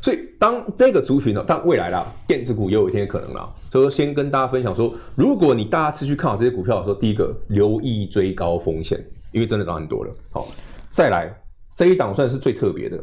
[0.00, 3.48] 所以当这个族群呢，但未来啦，电子股也有一天可能啦。
[3.70, 8.98] 所以说，先跟大家分享说，如果你大家持续看好这些股票的时候，第一个留意追高风险，
[9.32, 10.12] 因为真的涨很多了。
[10.32, 10.48] 好，
[10.90, 11.32] 再来
[11.76, 12.98] 这一档算是最特别的，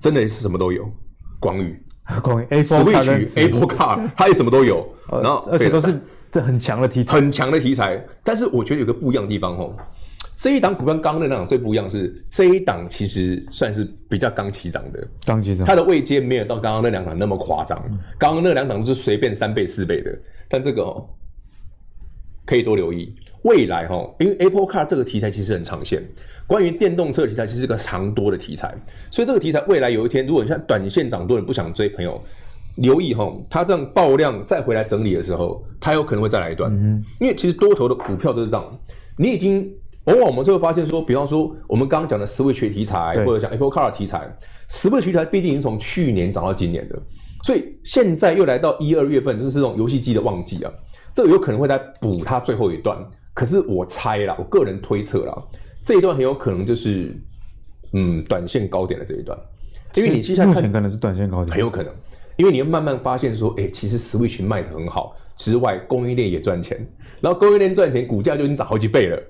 [0.00, 0.88] 真的是什么都有，
[1.40, 1.82] 广宇。
[2.22, 8.00] 光宇 Switch、Apple Car，它也什么都有，然后而且都是这很强的题材，很强的题材。
[8.22, 9.74] 但是我觉得有个不一样的地方哦，
[10.36, 17.82] 这一档股跟刚刚那两档最不一样是，这一档其实算是比较刚起涨的，刚起涨，它的位阶没有到刚刚那两档那么夸张，
[18.18, 20.14] 刚刚那两档是随便三倍四倍的，
[20.46, 21.08] 但这个哦，
[22.44, 23.14] 可以多留意。
[23.44, 26.02] 未来哈，因为 Apple Car 这个题材其实很长线，
[26.46, 28.74] 关于电动车的题材其实是个长多的题材，
[29.10, 32.22] 所以这个题材未来有一天，如果你像短线涨多，你不想追，朋友
[32.76, 38.78] 留意哈，它这样爆量再回来整理的时候，它有可能会再来一段，嗯，因为其实多头的股票就是这样，
[39.16, 39.66] 你已经。
[40.06, 44.28] 往往我们就会发现说，比方说我们刚刚讲的 Switch 题材，或者像 Apple Car 题材
[44.70, 46.96] ，Switch 题材毕竟已经从去年涨到今年的，
[47.42, 50.72] 所以现在又来到一二月份，就是这种游戏机的旺季啊，
[51.12, 52.96] 这个有可能会再补它最后一段。
[53.34, 55.36] 可是我猜啦，我个人推测啦，
[55.82, 57.14] 这一段很有可能就是
[57.92, 59.36] 嗯短线高点的这一段，
[59.94, 61.92] 因为你现在看目前可能是短线高点，很有可能，
[62.36, 66.78] 因为你会慢慢发现说，哎、欸，其实 Switch 卖的很好之外，供应链也赚钱，
[67.20, 69.20] 然后供应链赚钱，股价就已经涨好几倍了。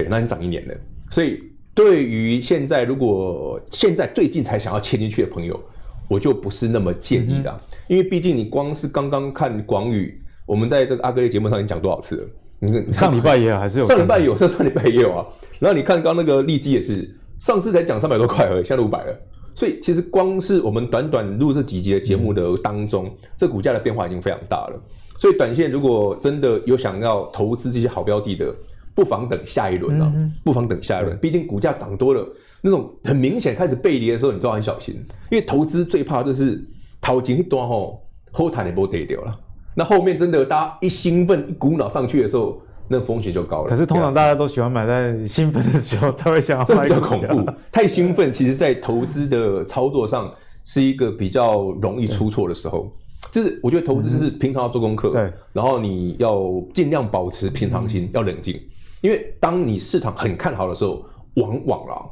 [0.00, 0.74] 对，那你涨一年了，
[1.10, 1.42] 所以
[1.74, 5.60] 对于现在如果现在最近才想要切进去的朋友，
[6.08, 12.28] 我就不是那么建议的，嗯、因为毕竟你光是刚刚看广宇，我们在这个阿哥的节目上已经讲多少次了？
[12.60, 15.26] 你看上礼拜也有，还是有上礼拜有，上上礼拜也有啊。
[15.58, 17.06] 然后你看刚刚那个利基也是，
[17.38, 19.14] 上次才讲三百多块而已，现在五百了。
[19.54, 24.82] 所以其实光是我们短短录这几集的节目的当中，嗯、这股价的变化已经非常大了。
[25.18, 28.54] 所以短线如果真的有想要投资这些好标的的。
[28.94, 30.12] 不妨等下一轮啊！
[30.14, 32.26] 嗯、不妨等下一轮，毕竟股价涨多了，
[32.60, 34.94] 那种很明显开始背离的时候，你都要很小心。
[35.30, 36.62] 因为投资最怕就是
[37.00, 39.32] 淘金一多吼，后台也不跌掉了。
[39.74, 43.70] 那后面真的大家一兴奋、一股脑上去的时候，那风险就高了。
[43.70, 47.52] 可是通常大家都喜欢买在兴奋的时候才会想要买，这比较恐怖。
[47.70, 50.30] 太兴奋，其实在投资的操作上
[50.64, 52.92] 是一个比较容易出错的时候。
[53.30, 56.42] 就是我觉得投资就是平常要做功课，对，然后你要
[56.74, 58.60] 尽量保持平常心，要冷静。
[59.00, 62.02] 因为当你市场很看好的时候，往往啦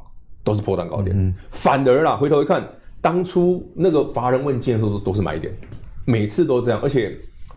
[0.43, 1.15] 都是破蛋高点。
[1.15, 2.67] 嗯，反而啦，回头一看，
[3.01, 5.53] 当初那个乏人问津的时候都都是买点，
[6.05, 6.79] 每次都这样。
[6.81, 7.15] 而且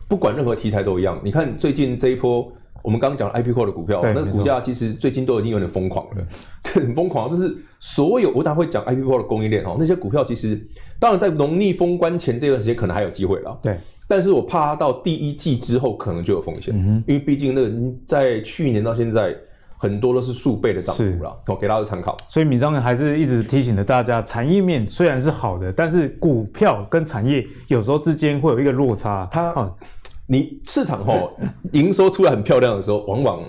[0.09, 1.19] 不管任何题材都一样。
[1.25, 6.27] 你看最近这一波，我们刚刚讲的 IP Core 的股票，那个股价其实最近都已经有点疯狂了，
[6.75, 7.31] 很疯狂。
[7.31, 10.61] 就是所有我当然会讲 IP Core 的供应链哦，那些股票其实
[10.99, 13.59] 当然在农历封关前这段时间可能还有机会了。
[13.63, 13.79] 对。
[14.15, 17.71] 但是我怕它到第一季之后可能就有风险，嗯、因为毕竟那个
[18.07, 19.35] 在去年到现在
[19.79, 21.35] 很多都是数倍的涨幅了。
[21.47, 22.15] 我给大家参考。
[22.29, 29.27] 所以米章还是一直提醒着大家，产业面虽然是好的，但是股票跟产业有时候之间会有一个落差。
[29.31, 29.73] 它，啊、
[30.27, 31.19] 你市场哈
[31.73, 33.43] 营收出来很漂亮的时候，往往。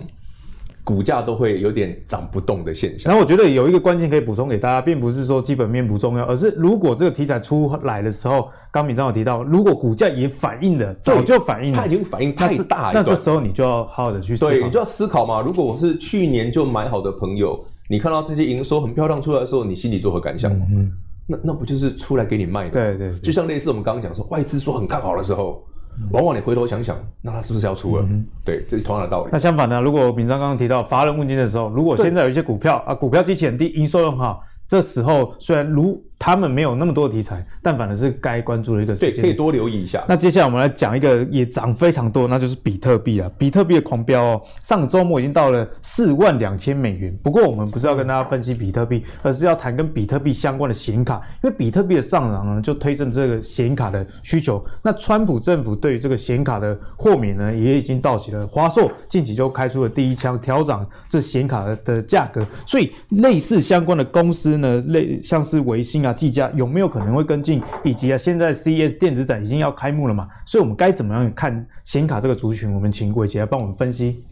[0.84, 3.10] 股价都会有点涨不动的现象。
[3.10, 14.52] 然后我觉得有一个关键可以补充给大家，并不是说基本面不重要，而是如果这个题材出来的时候，刚敏章有提到，如果股价也反映了，早就反映了，它已经反应太大一段，那这时候你就要好好的去思考。
[14.52, 15.40] 对，你就要思考嘛。
[15.42, 20.52] 如果我是去年就买好的朋友，你看到这些营收很漂亮出来的时候，你心里作何感想？
[20.52, 20.92] 嗯，
[21.26, 22.72] 那那不就是出来给你卖的？
[22.72, 25.64] 对，对对，就像类似我们刚刚讲说，外资说很看好的时候。
[26.12, 28.04] 往往你回头想想，那他是不是要出了？
[28.10, 29.30] 嗯、对，这是同样的道理。
[29.32, 29.82] 那相反呢？
[29.82, 36.04] 如果敏章刚刚提到乏人问津的时候，如果现在有一些股票啊，股票基期很低，营收很好，这时候虽然如。
[36.26, 39.16] 他们没有那么多的题材，但反而是该关注的一个事情。
[39.16, 40.06] 对，可以多留意一下。
[40.08, 43.30] 那接下来我们来讲一个也涨非常多，那就是比特币啊。
[43.38, 47.14] 比特币的狂飙哦，上个周末已经到了四万两千美元。
[47.22, 54.66] 不过我们不是要跟大家分析比特币，而是要谈跟比特币相关的显卡，因为比特币的上涨呢，就推升这个显卡的需求。
[54.82, 58.48] 那川普政府对于这个显卡的豁免呢，也已经到期了。
[58.48, 62.42] 华硕近期就开出了第一枪，调涨这显卡的价格。
[62.66, 66.13] 所以类似相关的公司呢，类像是微星啊。
[66.14, 67.62] 技嘉有没有可能会跟进？
[67.84, 72.74] 以及啊，现在 CES 电子展已经要开幕了嘛，所以我们该怎么样看显卡这个族群？
[72.74, 74.24] 我们请伟杰来帮我们分析。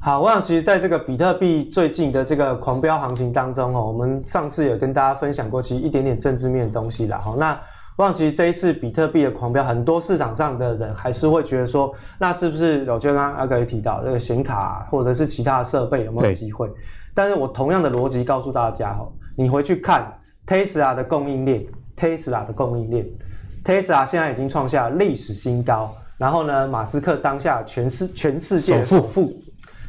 [0.00, 7.18] 好，我想其实在这个比特币最近的这个狂飙行情当中哦，我们上次有跟大家分享过，其实一点点政治面的东西啦。
[7.18, 7.58] 好，那
[7.96, 16.70] 我想其实这一次比特币的狂飙，很多市场上的人还是会觉得说，那是不是我就刚刚阿哥也提到这个显卡或者是其他的设备有没有机会？
[17.12, 20.15] 但是我同样的逻辑告诉大家哈，你回去看。
[20.46, 21.64] Tesla 的供应链
[21.96, 23.04] ，Tesla 的供应链
[23.64, 25.94] ，Tesla 现在已经创下历史新高。
[26.18, 29.34] 然后呢，马斯克当下全世全世界首富，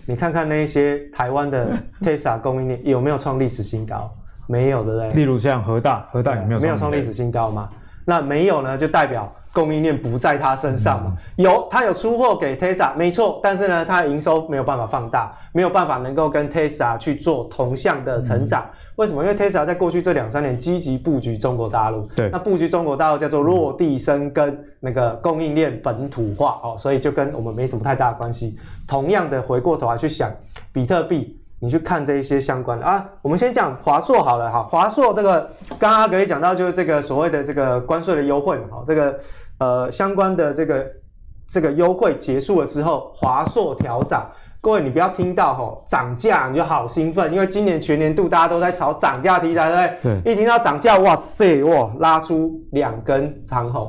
[0.06, 1.70] 你看看那些台湾的
[2.02, 4.14] Tesla 供应链有没有创历史新高？
[4.48, 5.10] 没有，对不对？
[5.12, 7.70] 例如像核大，核大有没有没有创历史新高吗？
[8.04, 11.14] 那没有呢，就代表供应链不在他身上嘛。
[11.38, 18.64] 嗯、有，他有出货给 Tesla，没错，但是呢，他的营收没有办法放大，没有办法能够跟 Tesla 去做同向的成长。
[18.64, 19.24] 嗯为什么？
[19.24, 28.58] 因为 Tesla 在过去这两三年积极布局中国大陆，对，那布局中国大陆叫做落地生根，那个供应链本土化哦，所以就跟我们没什么太大的关系。
[28.88, 30.32] 同样的，回过头来去想，
[30.74, 33.06] 比特币你去看这一些相关的啊。
[33.22, 35.42] 我们先讲华硕好了哈，华硕这个
[35.80, 39.20] 刚刚阿格力讲到就是这个所谓的这个关税的优惠嘛，哈，这个
[39.60, 40.86] 呃相关的这个
[41.48, 44.30] 这个优惠结束了之后，华硕调涨。
[44.60, 50.22] 各位，你不要听到吼涨价你就好兴奋，因为今年全年度大家都在炒涨价题材，对不对？
[50.24, 50.34] 对。
[50.34, 53.88] 一听到涨价，哇塞，哇，拉出两根长红。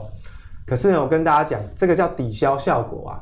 [0.66, 3.18] 可是呢，我跟大家讲，这个叫抵消效果啊。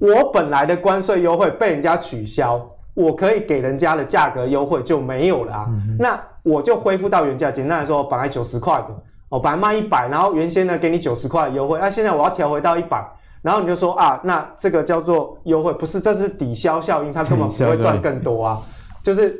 [0.00, 2.60] 我本来的关税优惠被人家取消，
[2.98, 5.66] 我可以给人家的价格优惠就没有了啊。
[5.68, 7.48] 嗯、那我就恢复到原价。
[7.48, 8.86] 简单来说，本来九十块的，
[9.28, 13.08] 我本来卖一百，然后原先呢给你九十块的优惠，那、啊、现在我要调回到一百。
[13.40, 18.60] 然后你就说啊，那这个叫做优惠，不是，这是抵消效应，它根本不会赚更多啊。
[19.00, 19.38] 就是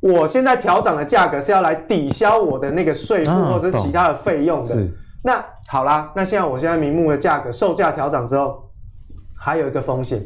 [0.00, 4.76] 我现在调涨的价格是要来抵消我的那个税负或者是其他的费用的。
[5.24, 8.70] 那好啦，那现在我现在明目的价格售价调涨之后，
[9.36, 10.22] 还有一个风险，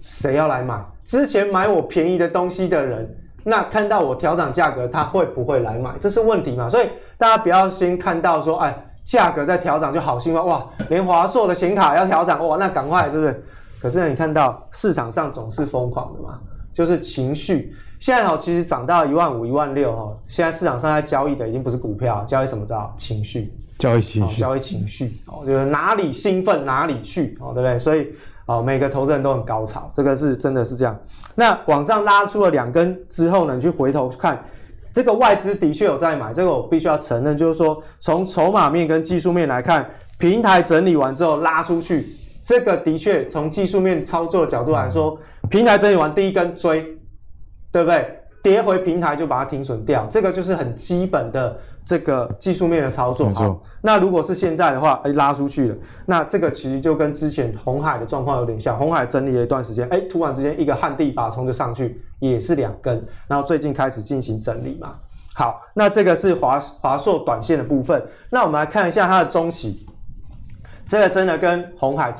[0.00, 0.80] 谁要来买？
[1.04, 5.92] 之前买我便宜的东西的人，那看到我调涨价格，他会不会来买？
[6.00, 6.68] 这是问题嘛？
[6.68, 6.88] 所以
[7.18, 8.74] 大家不要先看到说，哎。
[9.04, 10.66] 价格在调涨就好兴奋哇！
[10.88, 13.44] 连华硕的显卡要调涨哇，那赶快是不是？
[13.78, 16.40] 可是呢，你看到市场上总是疯狂的嘛，
[16.72, 17.74] 就是情绪。
[18.00, 22.94] 现在哈，其实涨到一万五、一万六哈，现在市场上在交易的已经不是股票，交易什么知道？
[22.96, 27.78] 情绪，交易情绪，交易情绪哦，就是哪里兴奋哪里去哦，对不对？
[27.78, 28.10] 所以
[28.46, 30.98] 哦，每个投资人都很高潮，这个是真的是这样。
[31.34, 34.42] 那往上拉出了两根之后呢，你去回头看。
[34.92, 39.84] 这个外资的确有在买，这个我必须要承认，就是说从筹码面跟技术面来看，
[40.18, 45.18] 平台整理完之后拉出去，这个的确从技术面操作的角度来说，
[45.50, 46.80] 平台整理完第一根追，
[47.72, 48.20] 对不对？
[48.40, 53.28] 跌回平台就把它停损掉，这个就是很基本的这个技术面的操作。
[53.34, 64.94] 好，那如果是现在的话，哎，拉出去了，那这个其实就跟之前红海的状况有点像，红海整理了一段时间，哎，突然之间一个旱地拔葱就上去，也是两根，然后最近开始进行整理嘛。
[65.34, 69.86] 好，那这个是华华硕短线的部分，那我们来看一下它的中期，
[70.88, 72.14] 这个真的跟红海。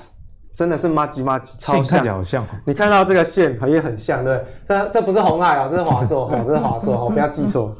[0.56, 2.46] 真的是妈吉妈吉，超像，好像。
[2.64, 4.40] 你看到这个线也很像，对。
[4.68, 7.74] 这这不是红海啊，这是华硕， 哦，这是华硕，哦，不要记错。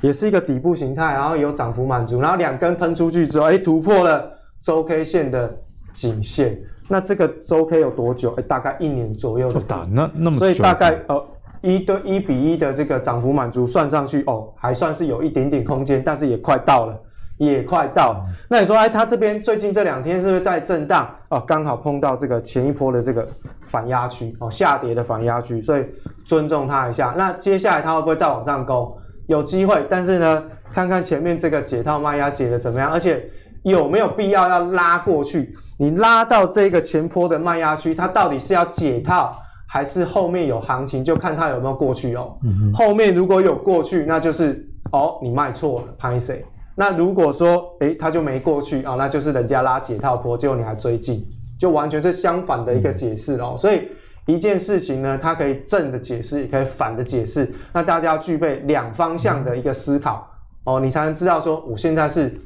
[0.00, 4.30] 也是一个底部形态，然后有涨幅满足，然后两根喷出去之后，哎，突破了
[4.62, 5.54] 周 K 线的
[5.92, 6.58] 颈线。
[6.88, 8.32] 那这个周 K 有多久？
[8.36, 9.60] 哎，大概一年左右的。
[9.60, 10.38] 打那那么久。
[10.38, 11.26] 所以大概呃
[11.60, 17.00] 一对一比一的这个涨幅满足算上去，哦，还算是有一点点空间，但是也快到了。
[17.38, 21.06] 也快到，那你说，哎，它这边最近这两天是不是在震荡？
[21.28, 23.28] 哦，刚好碰到这个前一波的这个
[23.66, 25.84] 反压区，哦，下跌的反压区，所以
[26.24, 27.12] 尊重它一下。
[27.14, 28.96] 那接下来它会不会再往上攻？
[29.26, 33.28] 有机会，但是呢，看看前面这个解套卖压解的怎么样，而且
[33.62, 35.54] 有没有必要要拉过去？
[35.78, 39.36] 你拉到这个前坡的卖压区，它到底是要解套，
[39.68, 41.04] 还是后面有行情？
[41.04, 42.38] 就看它有没有过去哦。
[42.44, 46.44] 嗯、后面如果有过去，那就是哦，你卖错了，拍谁？
[46.74, 51.24] 那如果说，诶，它就没过去啊，那就是人家拉解套坡，结果你还追进，
[51.58, 53.56] 就完全是相反的一个解释哦。
[53.58, 53.88] 所以
[54.26, 57.50] 一件事情呢，它可以正的解释，也可以反的解释。
[57.72, 60.28] 那大家要具备两方向的一个思考
[60.64, 62.38] 哦，你才能知道说，我现在是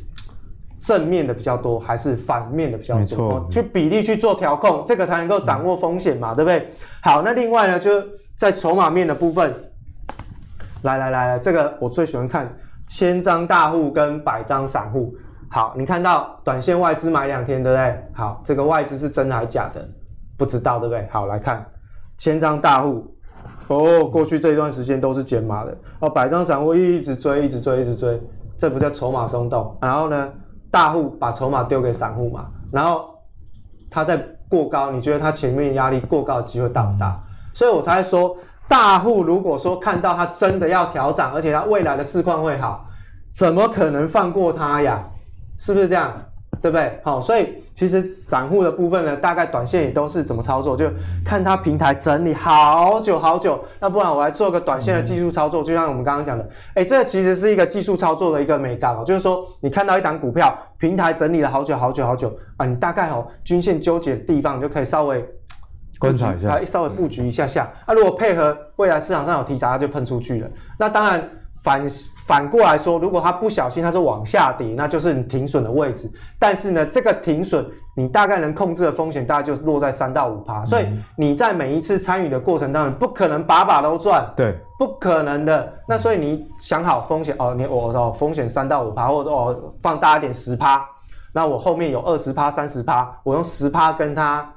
[0.80, 3.00] 正面的比较多，还是反面的比较多。
[3.00, 3.28] 没错。
[3.34, 6.70] 哦，去比例去做调控，这个才能够掌握风险嘛，对不对？
[7.02, 8.02] 好，那另外呢，就
[8.36, 9.54] 在筹码面的部分，
[10.82, 12.50] 来来来来，这个我最喜欢看。
[12.86, 15.14] 千张大户跟百张散户，
[15.48, 18.02] 好，你看到短线外资买两天，对不对？
[18.12, 19.88] 好，这个外资是真的还是假的？
[20.40, 21.06] 不知道，对不对？
[21.12, 21.64] 好，来看
[22.16, 23.14] 千张大户，
[23.68, 28.18] 哦，过去这一段时间都是减码的，哦，百张散户一直追，一直追，一直追，
[28.58, 29.76] 这不叫筹码松动。
[29.82, 30.28] 然后呢，
[30.70, 33.10] 大户把筹码丢给散户嘛，然后
[33.90, 34.16] 它在
[34.48, 37.20] 过高，你觉得它前面压力过高的机会大不大？
[37.52, 38.36] 所以我才说。
[38.68, 42.86] 大户如果说看到它真的要调整，而且它未来的市况会好，
[43.32, 45.02] 怎么可能放过它呀？
[45.58, 46.12] 是不是这样？
[46.60, 46.98] 对不对？
[47.02, 50.90] 好，所以其实散户的部分呢，大概短线也都是怎么操作，就
[51.24, 53.62] 看它平台整理好久好久。
[53.80, 65.24] 那不然我来做个短线的技术操作，就像我们刚刚讲的，哎，这其实是一个技术操作的一个美感哦，就是说你看到一档股票平台整理了好久好久好久啊，你大概哦均线纠结的地方，你就可以稍微。
[65.98, 67.70] 观察一下，它稍微布局一下下。
[67.86, 70.48] 那、如果配合未来市场上有题材，它就喷出去了。
[70.78, 71.22] 那当然
[71.62, 71.86] 反
[72.30, 76.08] 反过来说，如果它不小心它是往下跌，那就是你停损的位置。
[76.38, 77.66] 但是呢，这个停损
[77.96, 80.64] 你大概能控制的风险大概就落在三到五趴。
[80.64, 85.72] 所以你在每一次参与的过程当中，不可能把把都赚，对，不可能的。
[85.88, 90.86] 那所以你想好风险哦，你我说风险三到五趴，或者说哦放大一点十趴，
[91.32, 94.48] 那我后面有二十趴、三十趴，我用十趴跟它。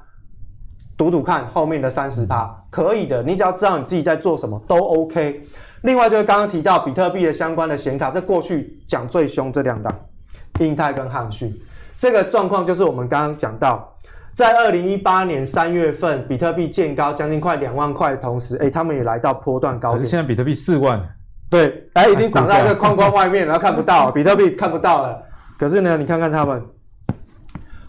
[0.96, 3.20] 赌赌看后面的三十趴，可以的。
[3.20, 5.42] 你只要知道你自己在做什么都 OK。
[5.84, 9.94] 另外就是刚刚提到比特币的相关的显卡，在过去讲最凶这两档，
[10.58, 11.54] 英泰跟汉讯，
[11.98, 13.94] 这个状况就是我们刚刚讲到，
[14.32, 20.06] 在二零一八年三月份，比特币见高将近快两万块的同时，哎，他们也来到波段高点。
[20.06, 20.98] 现在比特币四万，
[21.50, 25.22] 对，哎，已经涨在这个框框外面，然 后看不到，比特币看不到了。
[25.58, 26.62] 可是呢，你看看他们，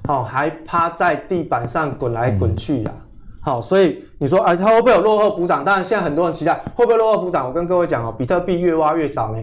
[0.10, 3.00] 哦，还趴在地板上滚来滚去呀、啊。
[3.00, 3.05] 嗯
[3.46, 5.64] 好，所以你说，哎，它会不会有落后补涨？
[5.64, 7.46] 当然，现在很多人期待会不会落后补涨。
[7.46, 9.38] 我跟各位讲哦，比特币越挖越少呢。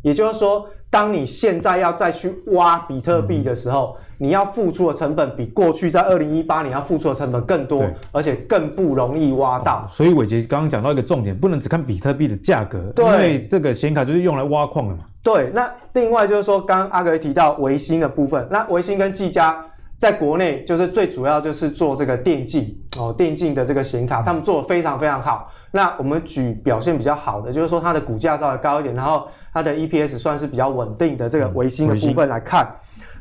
[0.00, 9.84] 也就是说，当你现在要再去挖比特币的时候，嗯、你要付出的成本比过去在二零一八年要付出的成本更多，而且更不容易挖到。
[9.88, 15.00] 所以伟杰刚刚讲到一个重点，不能只看比特币的价格，对，因为这个显卡就是用来挖矿的嘛。
[15.20, 19.64] 对，那另外就是说，刚刚阿格提到维新的部分，那维新跟技嘉。
[19.98, 25.50] 在国内就是最主要就是做这个电竞哦，电竞的这个显卡，他们做的非常非常好。
[25.72, 32.66] 那我们举表现比较好的，就是说它的股价稍微高一点，然后它的 EPS 算是比较稳定的这个维新的部分来看。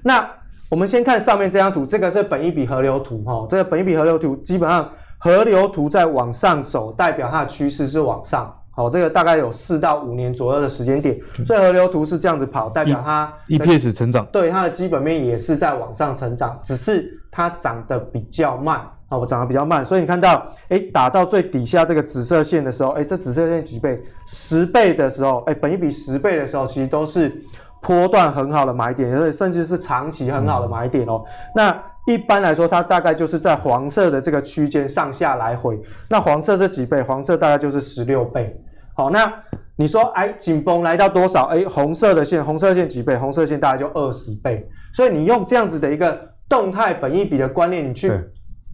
[0.04, 0.30] 那
[0.70, 8.54] 我们先看上面这张图，这个是本一比河流图哈，这个本一比河流图基本上河流图在往上走，代表它的趋势是往上。
[8.78, 24.00] 好，这个大概有四到五年左右的时间点，所以河流图是这样子跑，代表它 EPS 成长，对它的基本面也是在往上成长，只是它涨得比较慢，好，涨得比较慢，所以你看到，哎，打到最底下这个紫色线的时候，哎，这紫色线几倍？
[24.28, 27.36] 十倍的时候，哎，本一比十倍的时候，其实都是
[27.82, 31.24] 波段很好的买点，而且甚至是长期很好的买点哦。
[31.26, 35.82] 嗯、那一般来说，它大概就是在黄色的这个区间上下来回。
[36.08, 37.02] 那黄色是几倍？
[37.02, 38.56] 黄色大概就是十六倍。
[38.98, 39.32] 好，那
[39.76, 41.44] 你说，哎，紧绷来到多少？
[41.52, 43.16] 哎，红色的线，红色线几倍？
[43.16, 44.68] 红色线大概就二十倍。
[44.92, 46.20] 所以你用这样子的一个
[46.50, 48.12] 动态本益比的观念，你去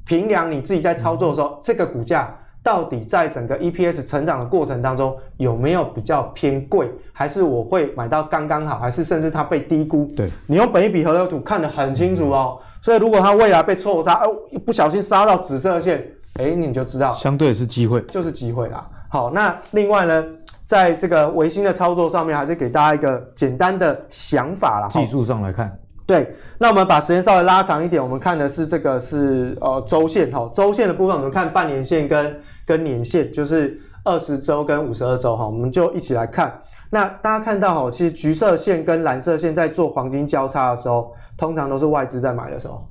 [0.05, 10.05] 评量你自己在操作的时候，这个股价到底在整个 EPS 成长的过程当中有没有比较偏贵，还是我会买到刚刚好，还是甚至它被低估？
[10.15, 12.57] 对，你用本益比河流图看得很清楚哦。
[12.81, 16.01] 所以如果它未来被错杀，哦，一不小心杀到紫色线，
[16.39, 18.87] 哎，你就知道，相对是机会，就是机会啦。
[19.13, 20.25] 好，那另外呢，
[20.63, 24.87] 在这个维新的操作上面，还是给大家一个简单的想法啦。
[24.87, 25.71] 技术上来看，
[26.07, 36.59] 对，那我们把时间稍微拉长一点，我们看的是这个是呃周线哈，周线的部分我们看半年线跟跟年线，就是二十周跟五十二周哈，我们就一起来看。
[36.89, 42.83] 那大家看到哈，其实橘色线跟蓝色线在做黄金交叉的时候，通常都是外资在买的时候。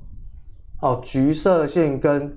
[0.79, 2.33] 哦，橘色线跟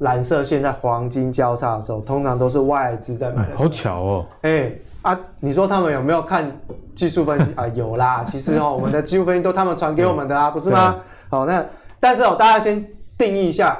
[0.00, 3.56] 蓝色线在黄金交叉的时候，通常都是外资在买的。
[3.56, 4.26] 好巧哦！
[4.42, 6.50] 哎、欸、啊，你说他们有没有看
[6.94, 7.66] 技术分析 啊？
[7.68, 10.96] 有啦，其实哦，我们的技术分析都他们传给我们的啊，不是吗？
[11.28, 11.64] 好，那
[11.98, 12.84] 但是哦，大家先
[13.16, 13.78] 定义一下，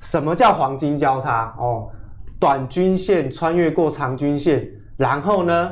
[0.00, 1.88] 什么叫黄金交叉哦？
[2.40, 4.64] 短均线穿越过长均线，
[4.96, 5.70] 然后呢，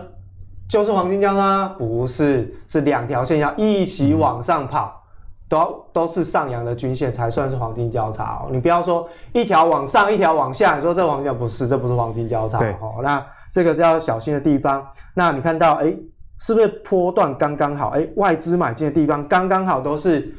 [0.68, 1.68] 就是黄金交叉？
[1.76, 5.02] 不是，是两条线要一起往上跑。
[5.46, 12.96] 嗯都都是上扬的均线才算是黄金交叉哦，你不要说一条往上一条往下，你说这黄金不是，这不是黄金交叉哦。
[13.00, 14.84] 那这个是要小心的地方。
[15.14, 15.94] 那你看到哎，
[16.40, 17.90] 是不是波段刚刚好？
[17.90, 20.34] 哎，外资买进的地方刚刚好都是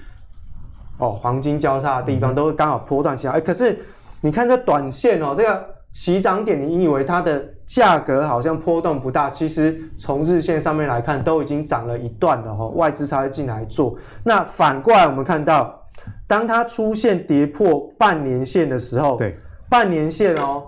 [0.97, 3.33] 哦黄金交叉的地方，都是刚好波段起来。
[3.33, 3.79] 哎，可是
[4.19, 5.76] 你看这短线哦，这个。
[5.97, 13.97] 起涨点，你以为它的价格好像波动不大，其实从日线上面来看，都已经涨了一段了哈，外资才会进来做。
[14.23, 15.83] 那反过来，我们看到，
[16.27, 19.35] 当它出现跌破半年线的时候，对，
[19.71, 20.63] 半年线哦，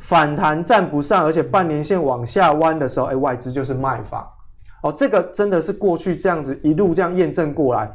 [0.00, 4.30] 反弹站不上，而且半年线往下弯的时候，哎，外资就是卖法。
[4.82, 7.90] 哦，这个真的是过去这样子一路这样验证过来，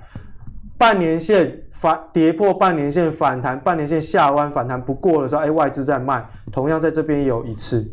[0.76, 1.56] 半年线。
[1.72, 6.22] 反跌破半年线反弹，半年线下弯反弹不过的时候，哎，外资在卖，
[6.52, 7.86] 同样在这边也有一次，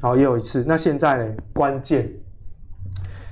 [0.00, 0.64] 好，也有一次。
[0.66, 1.34] 那现在呢？
[1.52, 2.08] 关键，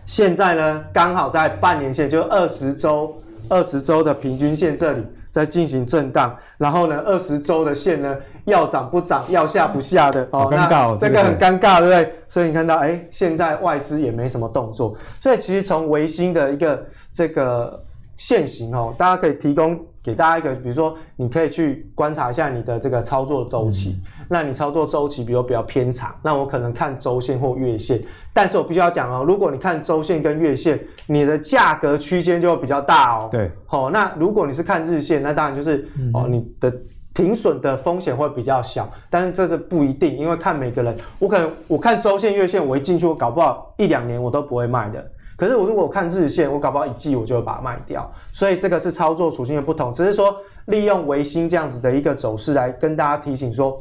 [0.05, 3.14] 现在呢，刚好在半年线，就二十周、
[3.49, 12.14] 二十周的平均线这里在进行震荡，然后呢，二十周的线呢，要涨不涨，要下不下的，哦，尴尬哦，这个很尴尬，对不对？
[12.28, 17.82] 所以你看到，哎，现在外资也没什么动作，所以其实从维新的一个这个。
[18.14, 23.90] 现行哦，大家可以提供给大家一个，比如说你可以去观察一下你的这个操作周期。
[23.90, 28.03] 嗯、那你操作周期比如比较偏长，那我可能看周线或月线。
[28.32, 33.28] 但是我必须要讲哦，如果你看周线跟月线，你的价格区间就会比较大哦。
[33.30, 36.72] 对，好、哦，那如果你是看日线，那当然就是、嗯、哦，你的
[37.14, 38.90] 停损的风险会比较小。
[39.11, 45.07] 但是这是不一定，因为看每个人，我可能我看周线、月线，我一进去，我搞不好一两年我都不会卖的。
[45.43, 48.09] 可是我如果看日线，我搞不好一季我就会把它卖掉。
[48.32, 50.32] 所以这个是操作属性的不同，只是说
[50.66, 53.76] 利用维新这样子的一个走势来跟大家提醒说，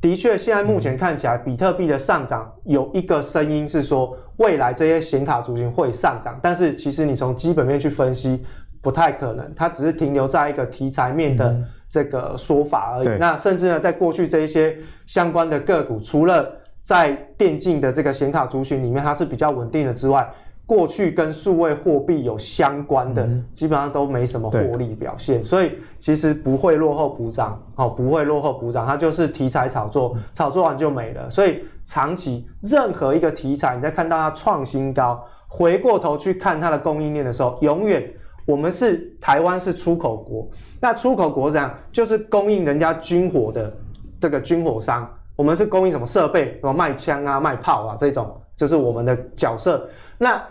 [0.00, 8.44] 的确现在目前看起来比特币的上涨有一个声音是说未来这些显卡族群会上涨，但是其实你从基本面去分析
[8.82, 11.56] 不太可能，它只是停留在一个题材面的
[11.88, 13.08] 这个说法而已。
[13.08, 14.76] 嗯、那甚至呢，在过去这一些
[15.06, 20.28] 相关的个股，除了在电竞的这个显卡族群里面，它是比较稳定的之外，
[20.68, 31.30] 过去跟数位货币有相关的，嗯、基本上都没什么获利表现，所以其实不会落后补涨，哦，不会落后补涨，它就是题材炒作，炒作完就没了。
[31.30, 38.06] 所以长期任何一个题材，你在看到它创新高，回过头去看它的供应链的时候，永远
[38.44, 40.46] 我们是台湾是出口国，
[40.78, 43.74] 那出口国怎样就是供应人家军火的
[44.20, 45.10] 这个军火商。
[45.34, 49.88] 我们是供应什么设备，什么卖枪啊、卖炮啊这种，就是我们的角色。
[50.18, 50.42] 那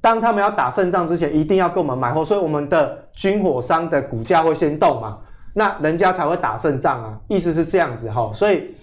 [0.00, 5.18] 当他们要打胜仗之前，一定要跟我们买货，所以我们的军火商的股价会先动嘛，
[5.54, 7.18] 那人家才会打胜仗啊。
[7.28, 8.30] 意思是这样子哈。
[8.32, 8.74] 所以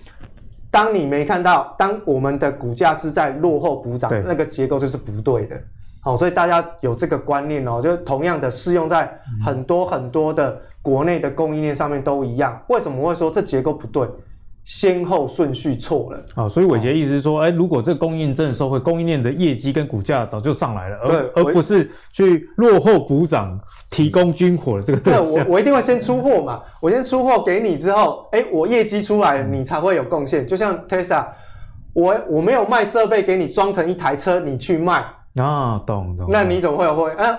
[0.69, 5.55] 当你没看到，当我们的股价是在落后补涨，那个结构就是不对的。
[6.01, 9.09] 好，所以大家有这个观念哦，就同样的适用在
[9.43, 12.61] 很多很多的国内的供应链上面都一样。
[12.67, 14.07] 为什么我会说这结构不对？
[14.65, 23.59] 先后顺序错了啊、哦，所以伟杰意思是说，哎、欸，如果这个供应真的受惠，供应链的业绩跟股价早就上来了，而而不是去落后补涨
[23.91, 30.47] 提供军火的这个对我我一定会先出货嘛，我先出货给你之后，哎、欸，我业绩出来了，你才会有贡献。
[30.47, 31.27] 就像 Tesla，
[31.93, 35.05] 我我没有卖设备给你装成一台车，你去卖。
[35.35, 36.27] 啊，懂懂。
[36.29, 37.15] 那你怎么会有获利？
[37.15, 37.37] 啊，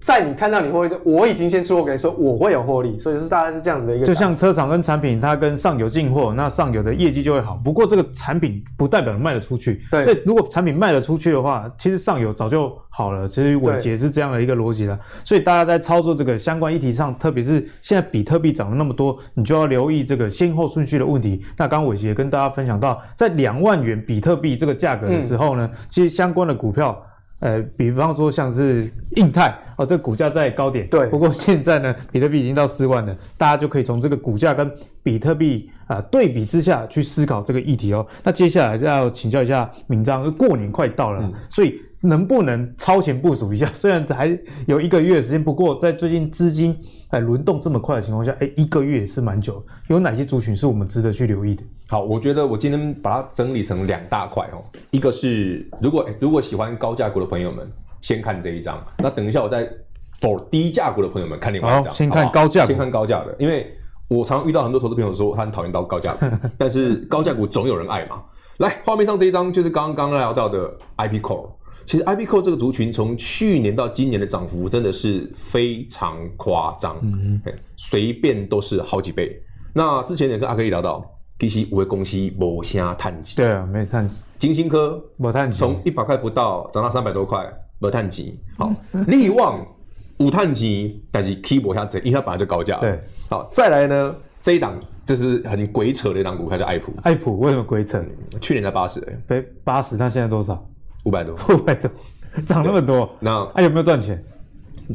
[0.00, 4.06] 在你看到你获利，我已经先出货给你说我会有获利，所以是大概是这样子的一个。
[4.06, 7.54] 就像车厂跟产品，它跟上游进货，那上游的业绩就会好。
[7.64, 9.80] 不过这个产品不代表卖得出去。
[9.92, 10.02] 对。
[10.02, 13.28] 所以如果产品卖得出去的话，其实上游早就好了。
[13.28, 14.98] 其实伟杰是这样的一个逻辑了。
[15.22, 21.44] 所以大家在操作这个相关议题上，特别是现在比特币涨了那么多，你就要留意这个先后顺序的问题。
[21.56, 27.00] 那刚刚伟杰跟大家分享到，在两万元比特币这个价格的时候呢，嗯、其实相关的股票。
[27.40, 30.88] 呃，比方说像是印太哦，这个股价在高点。
[30.88, 31.06] 对。
[31.08, 34.70] 不过现在呢，比特币已经到四万了，大家就可以从这个股价跟
[35.02, 38.06] 比特币啊、呃、对比之下去思考这个议题哦。
[38.22, 41.80] 那接下来就要请教一下明章，过年快到了，嗯、所以。
[42.06, 43.66] 能不能超前部署一下？
[43.74, 46.76] 虽然还有一个月的时间，不过在最近资金
[47.10, 49.64] 哎轮动这么快的情况下，哎，一个月也是蛮久。
[49.88, 51.62] 有哪些族群是我们值得去留意的？
[51.88, 54.62] 好，我觉得我今天把它整理成两大块哦。
[54.90, 57.66] 一个是如果如果喜欢高价股的朋友们，
[58.00, 58.84] 先看这一张。
[58.98, 59.68] 那等一下我再
[60.20, 61.92] for 低价股的朋友们看另外一张。
[61.92, 63.72] 先看高价，先看高价的，因为
[64.08, 66.26] 我常遇到很多投资朋友说他很讨厌到高价股，
[66.58, 68.22] 但是高价股总有人爱嘛。
[68.58, 71.50] 来，画面上这一张就是刚刚聊到的 IP Core。
[71.86, 77.40] 其实 IPCO 这个族群从去年到今年的涨幅真的是非常夸张，嗯，
[77.76, 79.40] 随便都是好几倍。
[79.72, 81.04] 那之前也跟阿格力聊到，
[81.38, 84.14] 其实五位公司无啥探底，对啊，没探底。
[84.38, 87.46] 金星科没探底，从一百块不到涨到三百多块，
[87.78, 88.38] 没探底。
[88.58, 88.72] 好，
[89.06, 89.64] 力旺
[90.18, 92.78] 五探底，但是 K 不下这，因为它本来就高价。
[92.80, 92.98] 对，
[93.30, 94.74] 好，再来呢，这一档
[95.04, 96.92] 就是很鬼扯的一档股票，叫爱普。
[97.02, 98.04] 爱普为什么鬼扯？
[98.40, 100.66] 去年才八十，哎，八十，它现在多少？
[101.06, 101.90] 五百多，五百多，
[102.44, 104.22] 涨那么多，那还、啊、有没有赚钱？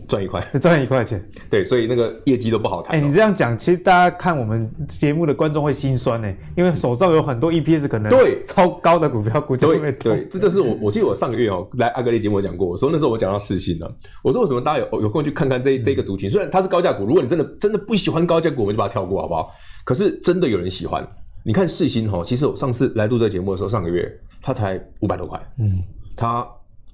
[0.08, 1.22] 赚一块， 赚一块钱。
[1.50, 2.96] 对，所以那个业绩都不好谈。
[2.96, 16.30] 哎、欸，你这样讲，其实大家看我们节目的观众会心酸呢，因为手上有很多 EPS 可能对超高的股票，股价会被对，这就是我，我记得我上个月哦来阿格力节目讲过，我说那时候我讲到世星了，我说为什么大家有有空去看看这这个族群？
[16.30, 19.52] 虽然它是高价股，如果你真的真的不喜欢高价股，我们就把它跳过好不好？
[19.84, 21.06] 可是真的有人喜欢。
[21.44, 24.10] 你看世星哈，其实我上次来录这个节目的时候，上个月
[24.42, 25.82] 它才五百多块，嗯，
[26.16, 26.48] 它。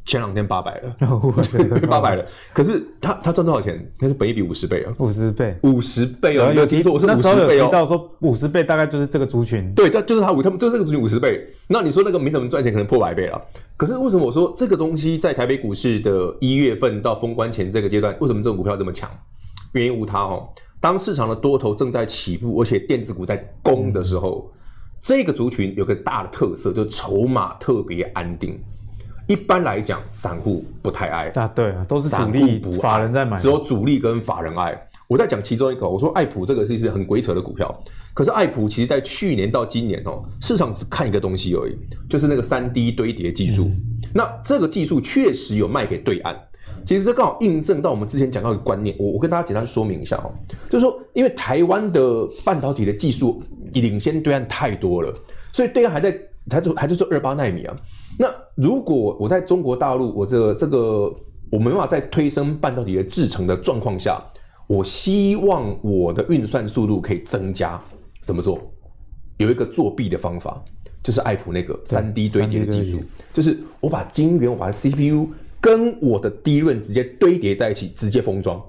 [0.09, 0.95] 前两天八百了，
[1.89, 2.25] 八百了。
[2.53, 3.77] 可是他他赚多少钱？
[3.99, 6.49] 他是本一比五十倍啊，五十倍，五十倍哦。
[6.53, 7.65] 有听错，我是五十倍哦。
[7.65, 11.45] 提到说五十倍大概就是这个族群，对，这就是他五，他们就是这个族群五十倍。
[11.67, 13.41] 那你说那个没怎么赚钱可能破百倍了？
[13.75, 19.09] 可是为什么我说这个东西在台北股市的一月份到封关前这个阶段，为什么这种股票这么强？
[19.73, 20.47] 原因无他哦。
[20.79, 24.49] 当市场的多头正在起步，而且电子股在攻的时候，
[25.01, 28.57] 这个族群有个大的特色，就是筹码特别安定。
[29.27, 34.81] 一般来讲，散户不太爱啊，对啊，都是主力法人在买，只有主力跟法人爱。
[35.07, 37.73] 我再讲其中一个，我说爱普这个是一只很鬼扯的股票，
[38.13, 41.77] 可是爱普其实在去年到今年哦，市场只看一个东西而已，
[42.09, 43.65] 就是那个三 D 堆叠技术。
[43.65, 43.81] 嗯、
[44.13, 46.35] 那这个技术确实有卖给对岸，
[46.85, 48.95] 其实这刚好印证到我们之前讲到的观念。
[48.99, 50.31] 我我跟大家简单说明一下哦，
[50.69, 53.41] 就是说，因为台湾的半导体的技术
[53.73, 55.13] 领先对岸太多了，
[55.53, 56.17] 所以对岸还在，
[56.49, 57.75] 还就还就说二八纳米啊。
[58.17, 61.13] 那如果我在中国大陆，我这个、这个
[61.51, 64.19] 我没办法在推升半导体的制程的状况下，
[64.65, 67.79] 我希望我的运算速度可以增加，
[68.25, 68.59] 怎么做？
[69.37, 70.59] 有一个作弊的方法，
[71.03, 72.99] 就是爱普那个三 D 堆叠的技术，
[73.31, 75.27] 就是我把晶圆，我把 CPU
[75.61, 78.59] 跟我的 DRAM 直接堆叠在一起，直接封装。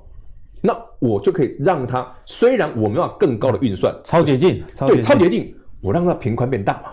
[0.61, 6.93] 那我就可以让它，虽然我没有更高的运算，超捷径，对，超捷径，我让它频宽变大嘛。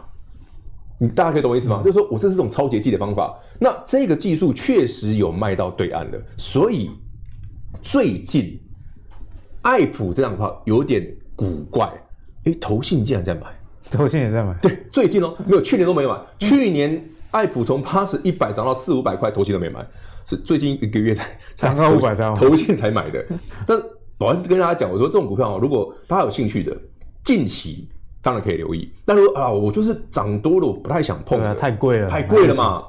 [0.97, 1.81] 你大家可以懂我意思吗？
[1.81, 3.37] 嗯、就是说我这是这种超捷径的方法。
[3.59, 6.89] 那这个技术确实有卖到对岸的，所以
[7.81, 8.59] 最近
[9.61, 11.91] 爱普这样的话有点古怪，
[12.45, 13.41] 哎，投信竟然在买，
[13.91, 14.53] 投信也在买。
[14.61, 19.85] 对，最近哦，没有去年都没买，嗯、去年爱普从八十一百涨到四五百块，投信都没买。
[20.27, 23.23] 是最近一个月才 涨到五百张，投信才买的。
[23.67, 23.79] 但
[24.17, 26.75] 我还是跟大家讲，我说这种股票啊，如果大家有兴趣的，
[27.23, 27.87] 近期
[28.25, 28.91] 当然可以留意。
[29.05, 32.83] 但是说啊，我就是涨多了，我不太想碰了，太贵了，太贵了嘛。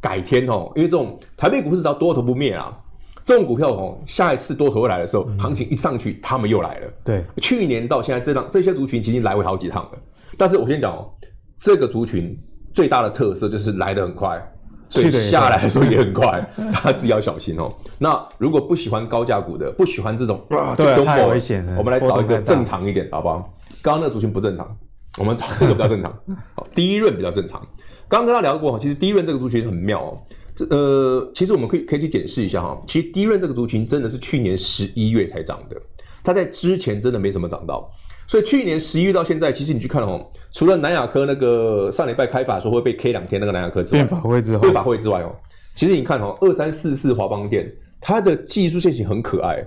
[0.00, 2.76] 改天哦，因为这种台北股市只要多头不灭啊，
[3.24, 6.92] 这种股票哦，下一次多头会来的时候，行情一上去，他们又来了。
[7.04, 9.90] 对，去年到现在这趟这些族群其实来回好几趟了。
[10.36, 11.08] 但是我先讲哦，
[11.56, 12.36] 这个族群
[12.74, 14.44] 最大的特色就是来得很快。
[14.88, 17.72] 所以下来的时候也很快， 大家自己要小心哦。
[17.96, 21.76] 那如果不喜欢高价股的，不喜欢这种哇，对，太危险了。
[21.78, 23.54] 我们来找一个正常一点，好不好？
[23.82, 24.76] 刚刚那个族群不正常，
[25.18, 26.12] 我们找这个比较正常。
[26.54, 27.60] 好，第一轮比较正常。
[28.08, 30.18] 刚刚跟他聊过，其实第一轮这个族群很妙哦。
[30.56, 32.80] 这呃，其实我们可以可以去检视一下哈。
[32.86, 35.76] 其实第一轮这个族群真的是去年十一月才涨的，
[36.24, 37.90] 它在之前真的没什么涨到。
[38.26, 45.34] 所以去年十一月到现在，其实你去看哦，除了南亚科那个上礼拜开法说会被 K 两天那个南亚科之外，变法会之后，变法会之外哦，
[45.74, 49.64] 其实你看哦，二三四四华邦电，它的技术线型很可爱，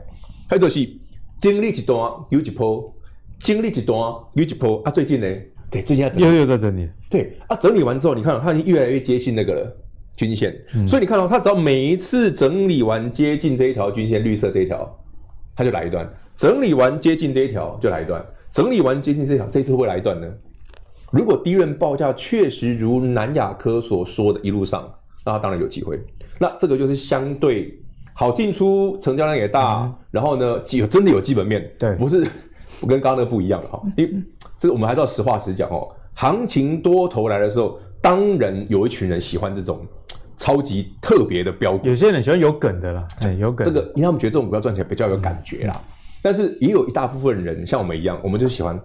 [0.47, 0.80] 它就是
[1.41, 2.93] 经历一段有一波，
[3.39, 3.99] 经历一段
[4.34, 4.91] 有一波啊。
[4.91, 5.27] 最近呢，
[5.69, 9.77] 对，最近在整理，又又在整理，对啊，整理完之后，你看它已经越来越接近那个了
[10.15, 14.99] 均线，嗯、所以你看到它只要每一次整理完接近这一条均线，绿色这一条，
[15.55, 18.23] 它就来一段，整理完接近这一条就来一段。
[18.51, 20.27] 整理完接近这条，这次会来一段呢？
[21.11, 24.88] 如果第一轮报价确实如南亚科所说的一路上，
[25.25, 25.99] 那当然有机会。
[26.39, 27.75] 那这个就是相对
[28.13, 32.27] 好进出，成交量也大，嗯、然后呢，有真的有基本面，对，不是
[32.84, 33.81] 不跟刚刚那不一样的哈。
[33.95, 34.13] 因为
[34.59, 35.88] 这个我们还是要实话实讲哦。
[36.13, 39.79] 行情多头来的时候，当然有一群人喜欢这种
[40.38, 43.65] 超级特别的标股，有些人喜欢有梗的啦，对，有梗。
[43.65, 45.73] 这个因为他们觉得这种股票赚起来比较有感觉啦。
[45.75, 45.89] 嗯
[46.23, 48.79] 但是也有一大部分人像我们一样，我们就喜欢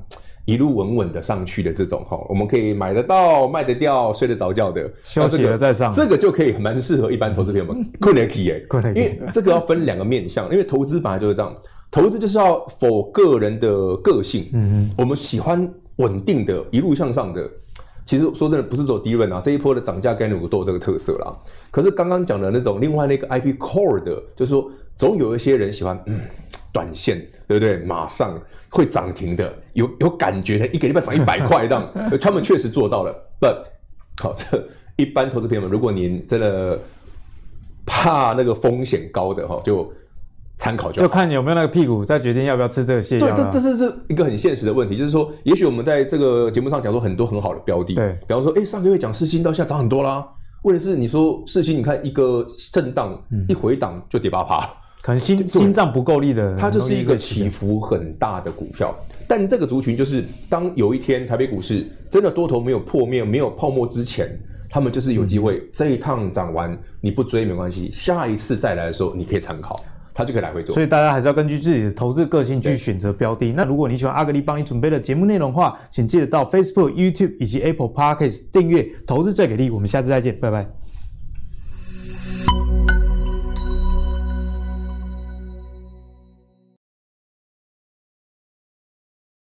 [0.44, 7.88] 一路稳稳的上去的这种哈，我们可以买得到、卖得掉、睡得着觉的，休息了再上，这个就可以蛮适合一般投资朋友们。
[8.00, 11.54] 困难期耶， 因为这个要分两个面向，因为投资本来就是这样，
[11.90, 14.48] 投资就是要否个人的个性。
[14.52, 17.48] 嗯嗯，我们喜欢稳定的、一路向上的。
[18.04, 21.36] 其实说真的，不是走低润啊，这一波的涨价概念股都有这个特色啦。
[21.70, 26.20] 可是刚刚讲的那种另外那个 IP Core 的，就是说总有一些人喜欢嗯。
[26.70, 27.18] 短线
[27.48, 27.78] 对不对？
[27.78, 33.12] 马上会涨停的，有有感觉的，一个礼拜涨一百块这样， 他们确实做到了。
[33.40, 33.64] But
[34.22, 34.62] 好，这
[34.96, 36.78] 一般投资朋友们，如果您真的
[37.86, 39.90] 怕那个风险高的哈，就
[40.58, 43.34] 参考就好，就看你有没有那个屁股，再决定要不要吃这个泻药。
[43.34, 50.26] 对，这这是是一个很现实的问题，就是说，也许我们在这个节目上讲说很多很好的标的，对，比方说，哎，上个月讲四星到现在涨很多啦。
[50.62, 54.68] 问题是，你说四星，你看一个震荡，嗯、一回档就跌八趴。
[55.00, 58.92] 可能心心脏不够力的，它就是一个起伏很大的股票。
[59.28, 64.28] 但这个族群就是，当有一天台北股市真的多头没有破灭、没有泡沫之前，
[64.68, 69.76] 他们就是有机会这一趟涨完，你不追没关系，下一次再来的时候你可以参考，
[70.18, 70.74] 它就可以来回做。
[70.74, 73.52] 所以大家还是要根据自己的投资个性去选择标的。
[73.52, 79.70] 那如果你喜欢阿格力帮你准备的节目内容的话，请记得到 Facebook、YouTube 以及 Apple Podcast 订阅《投资最给力》。
[79.72, 80.87] 我们下次再见，拜拜。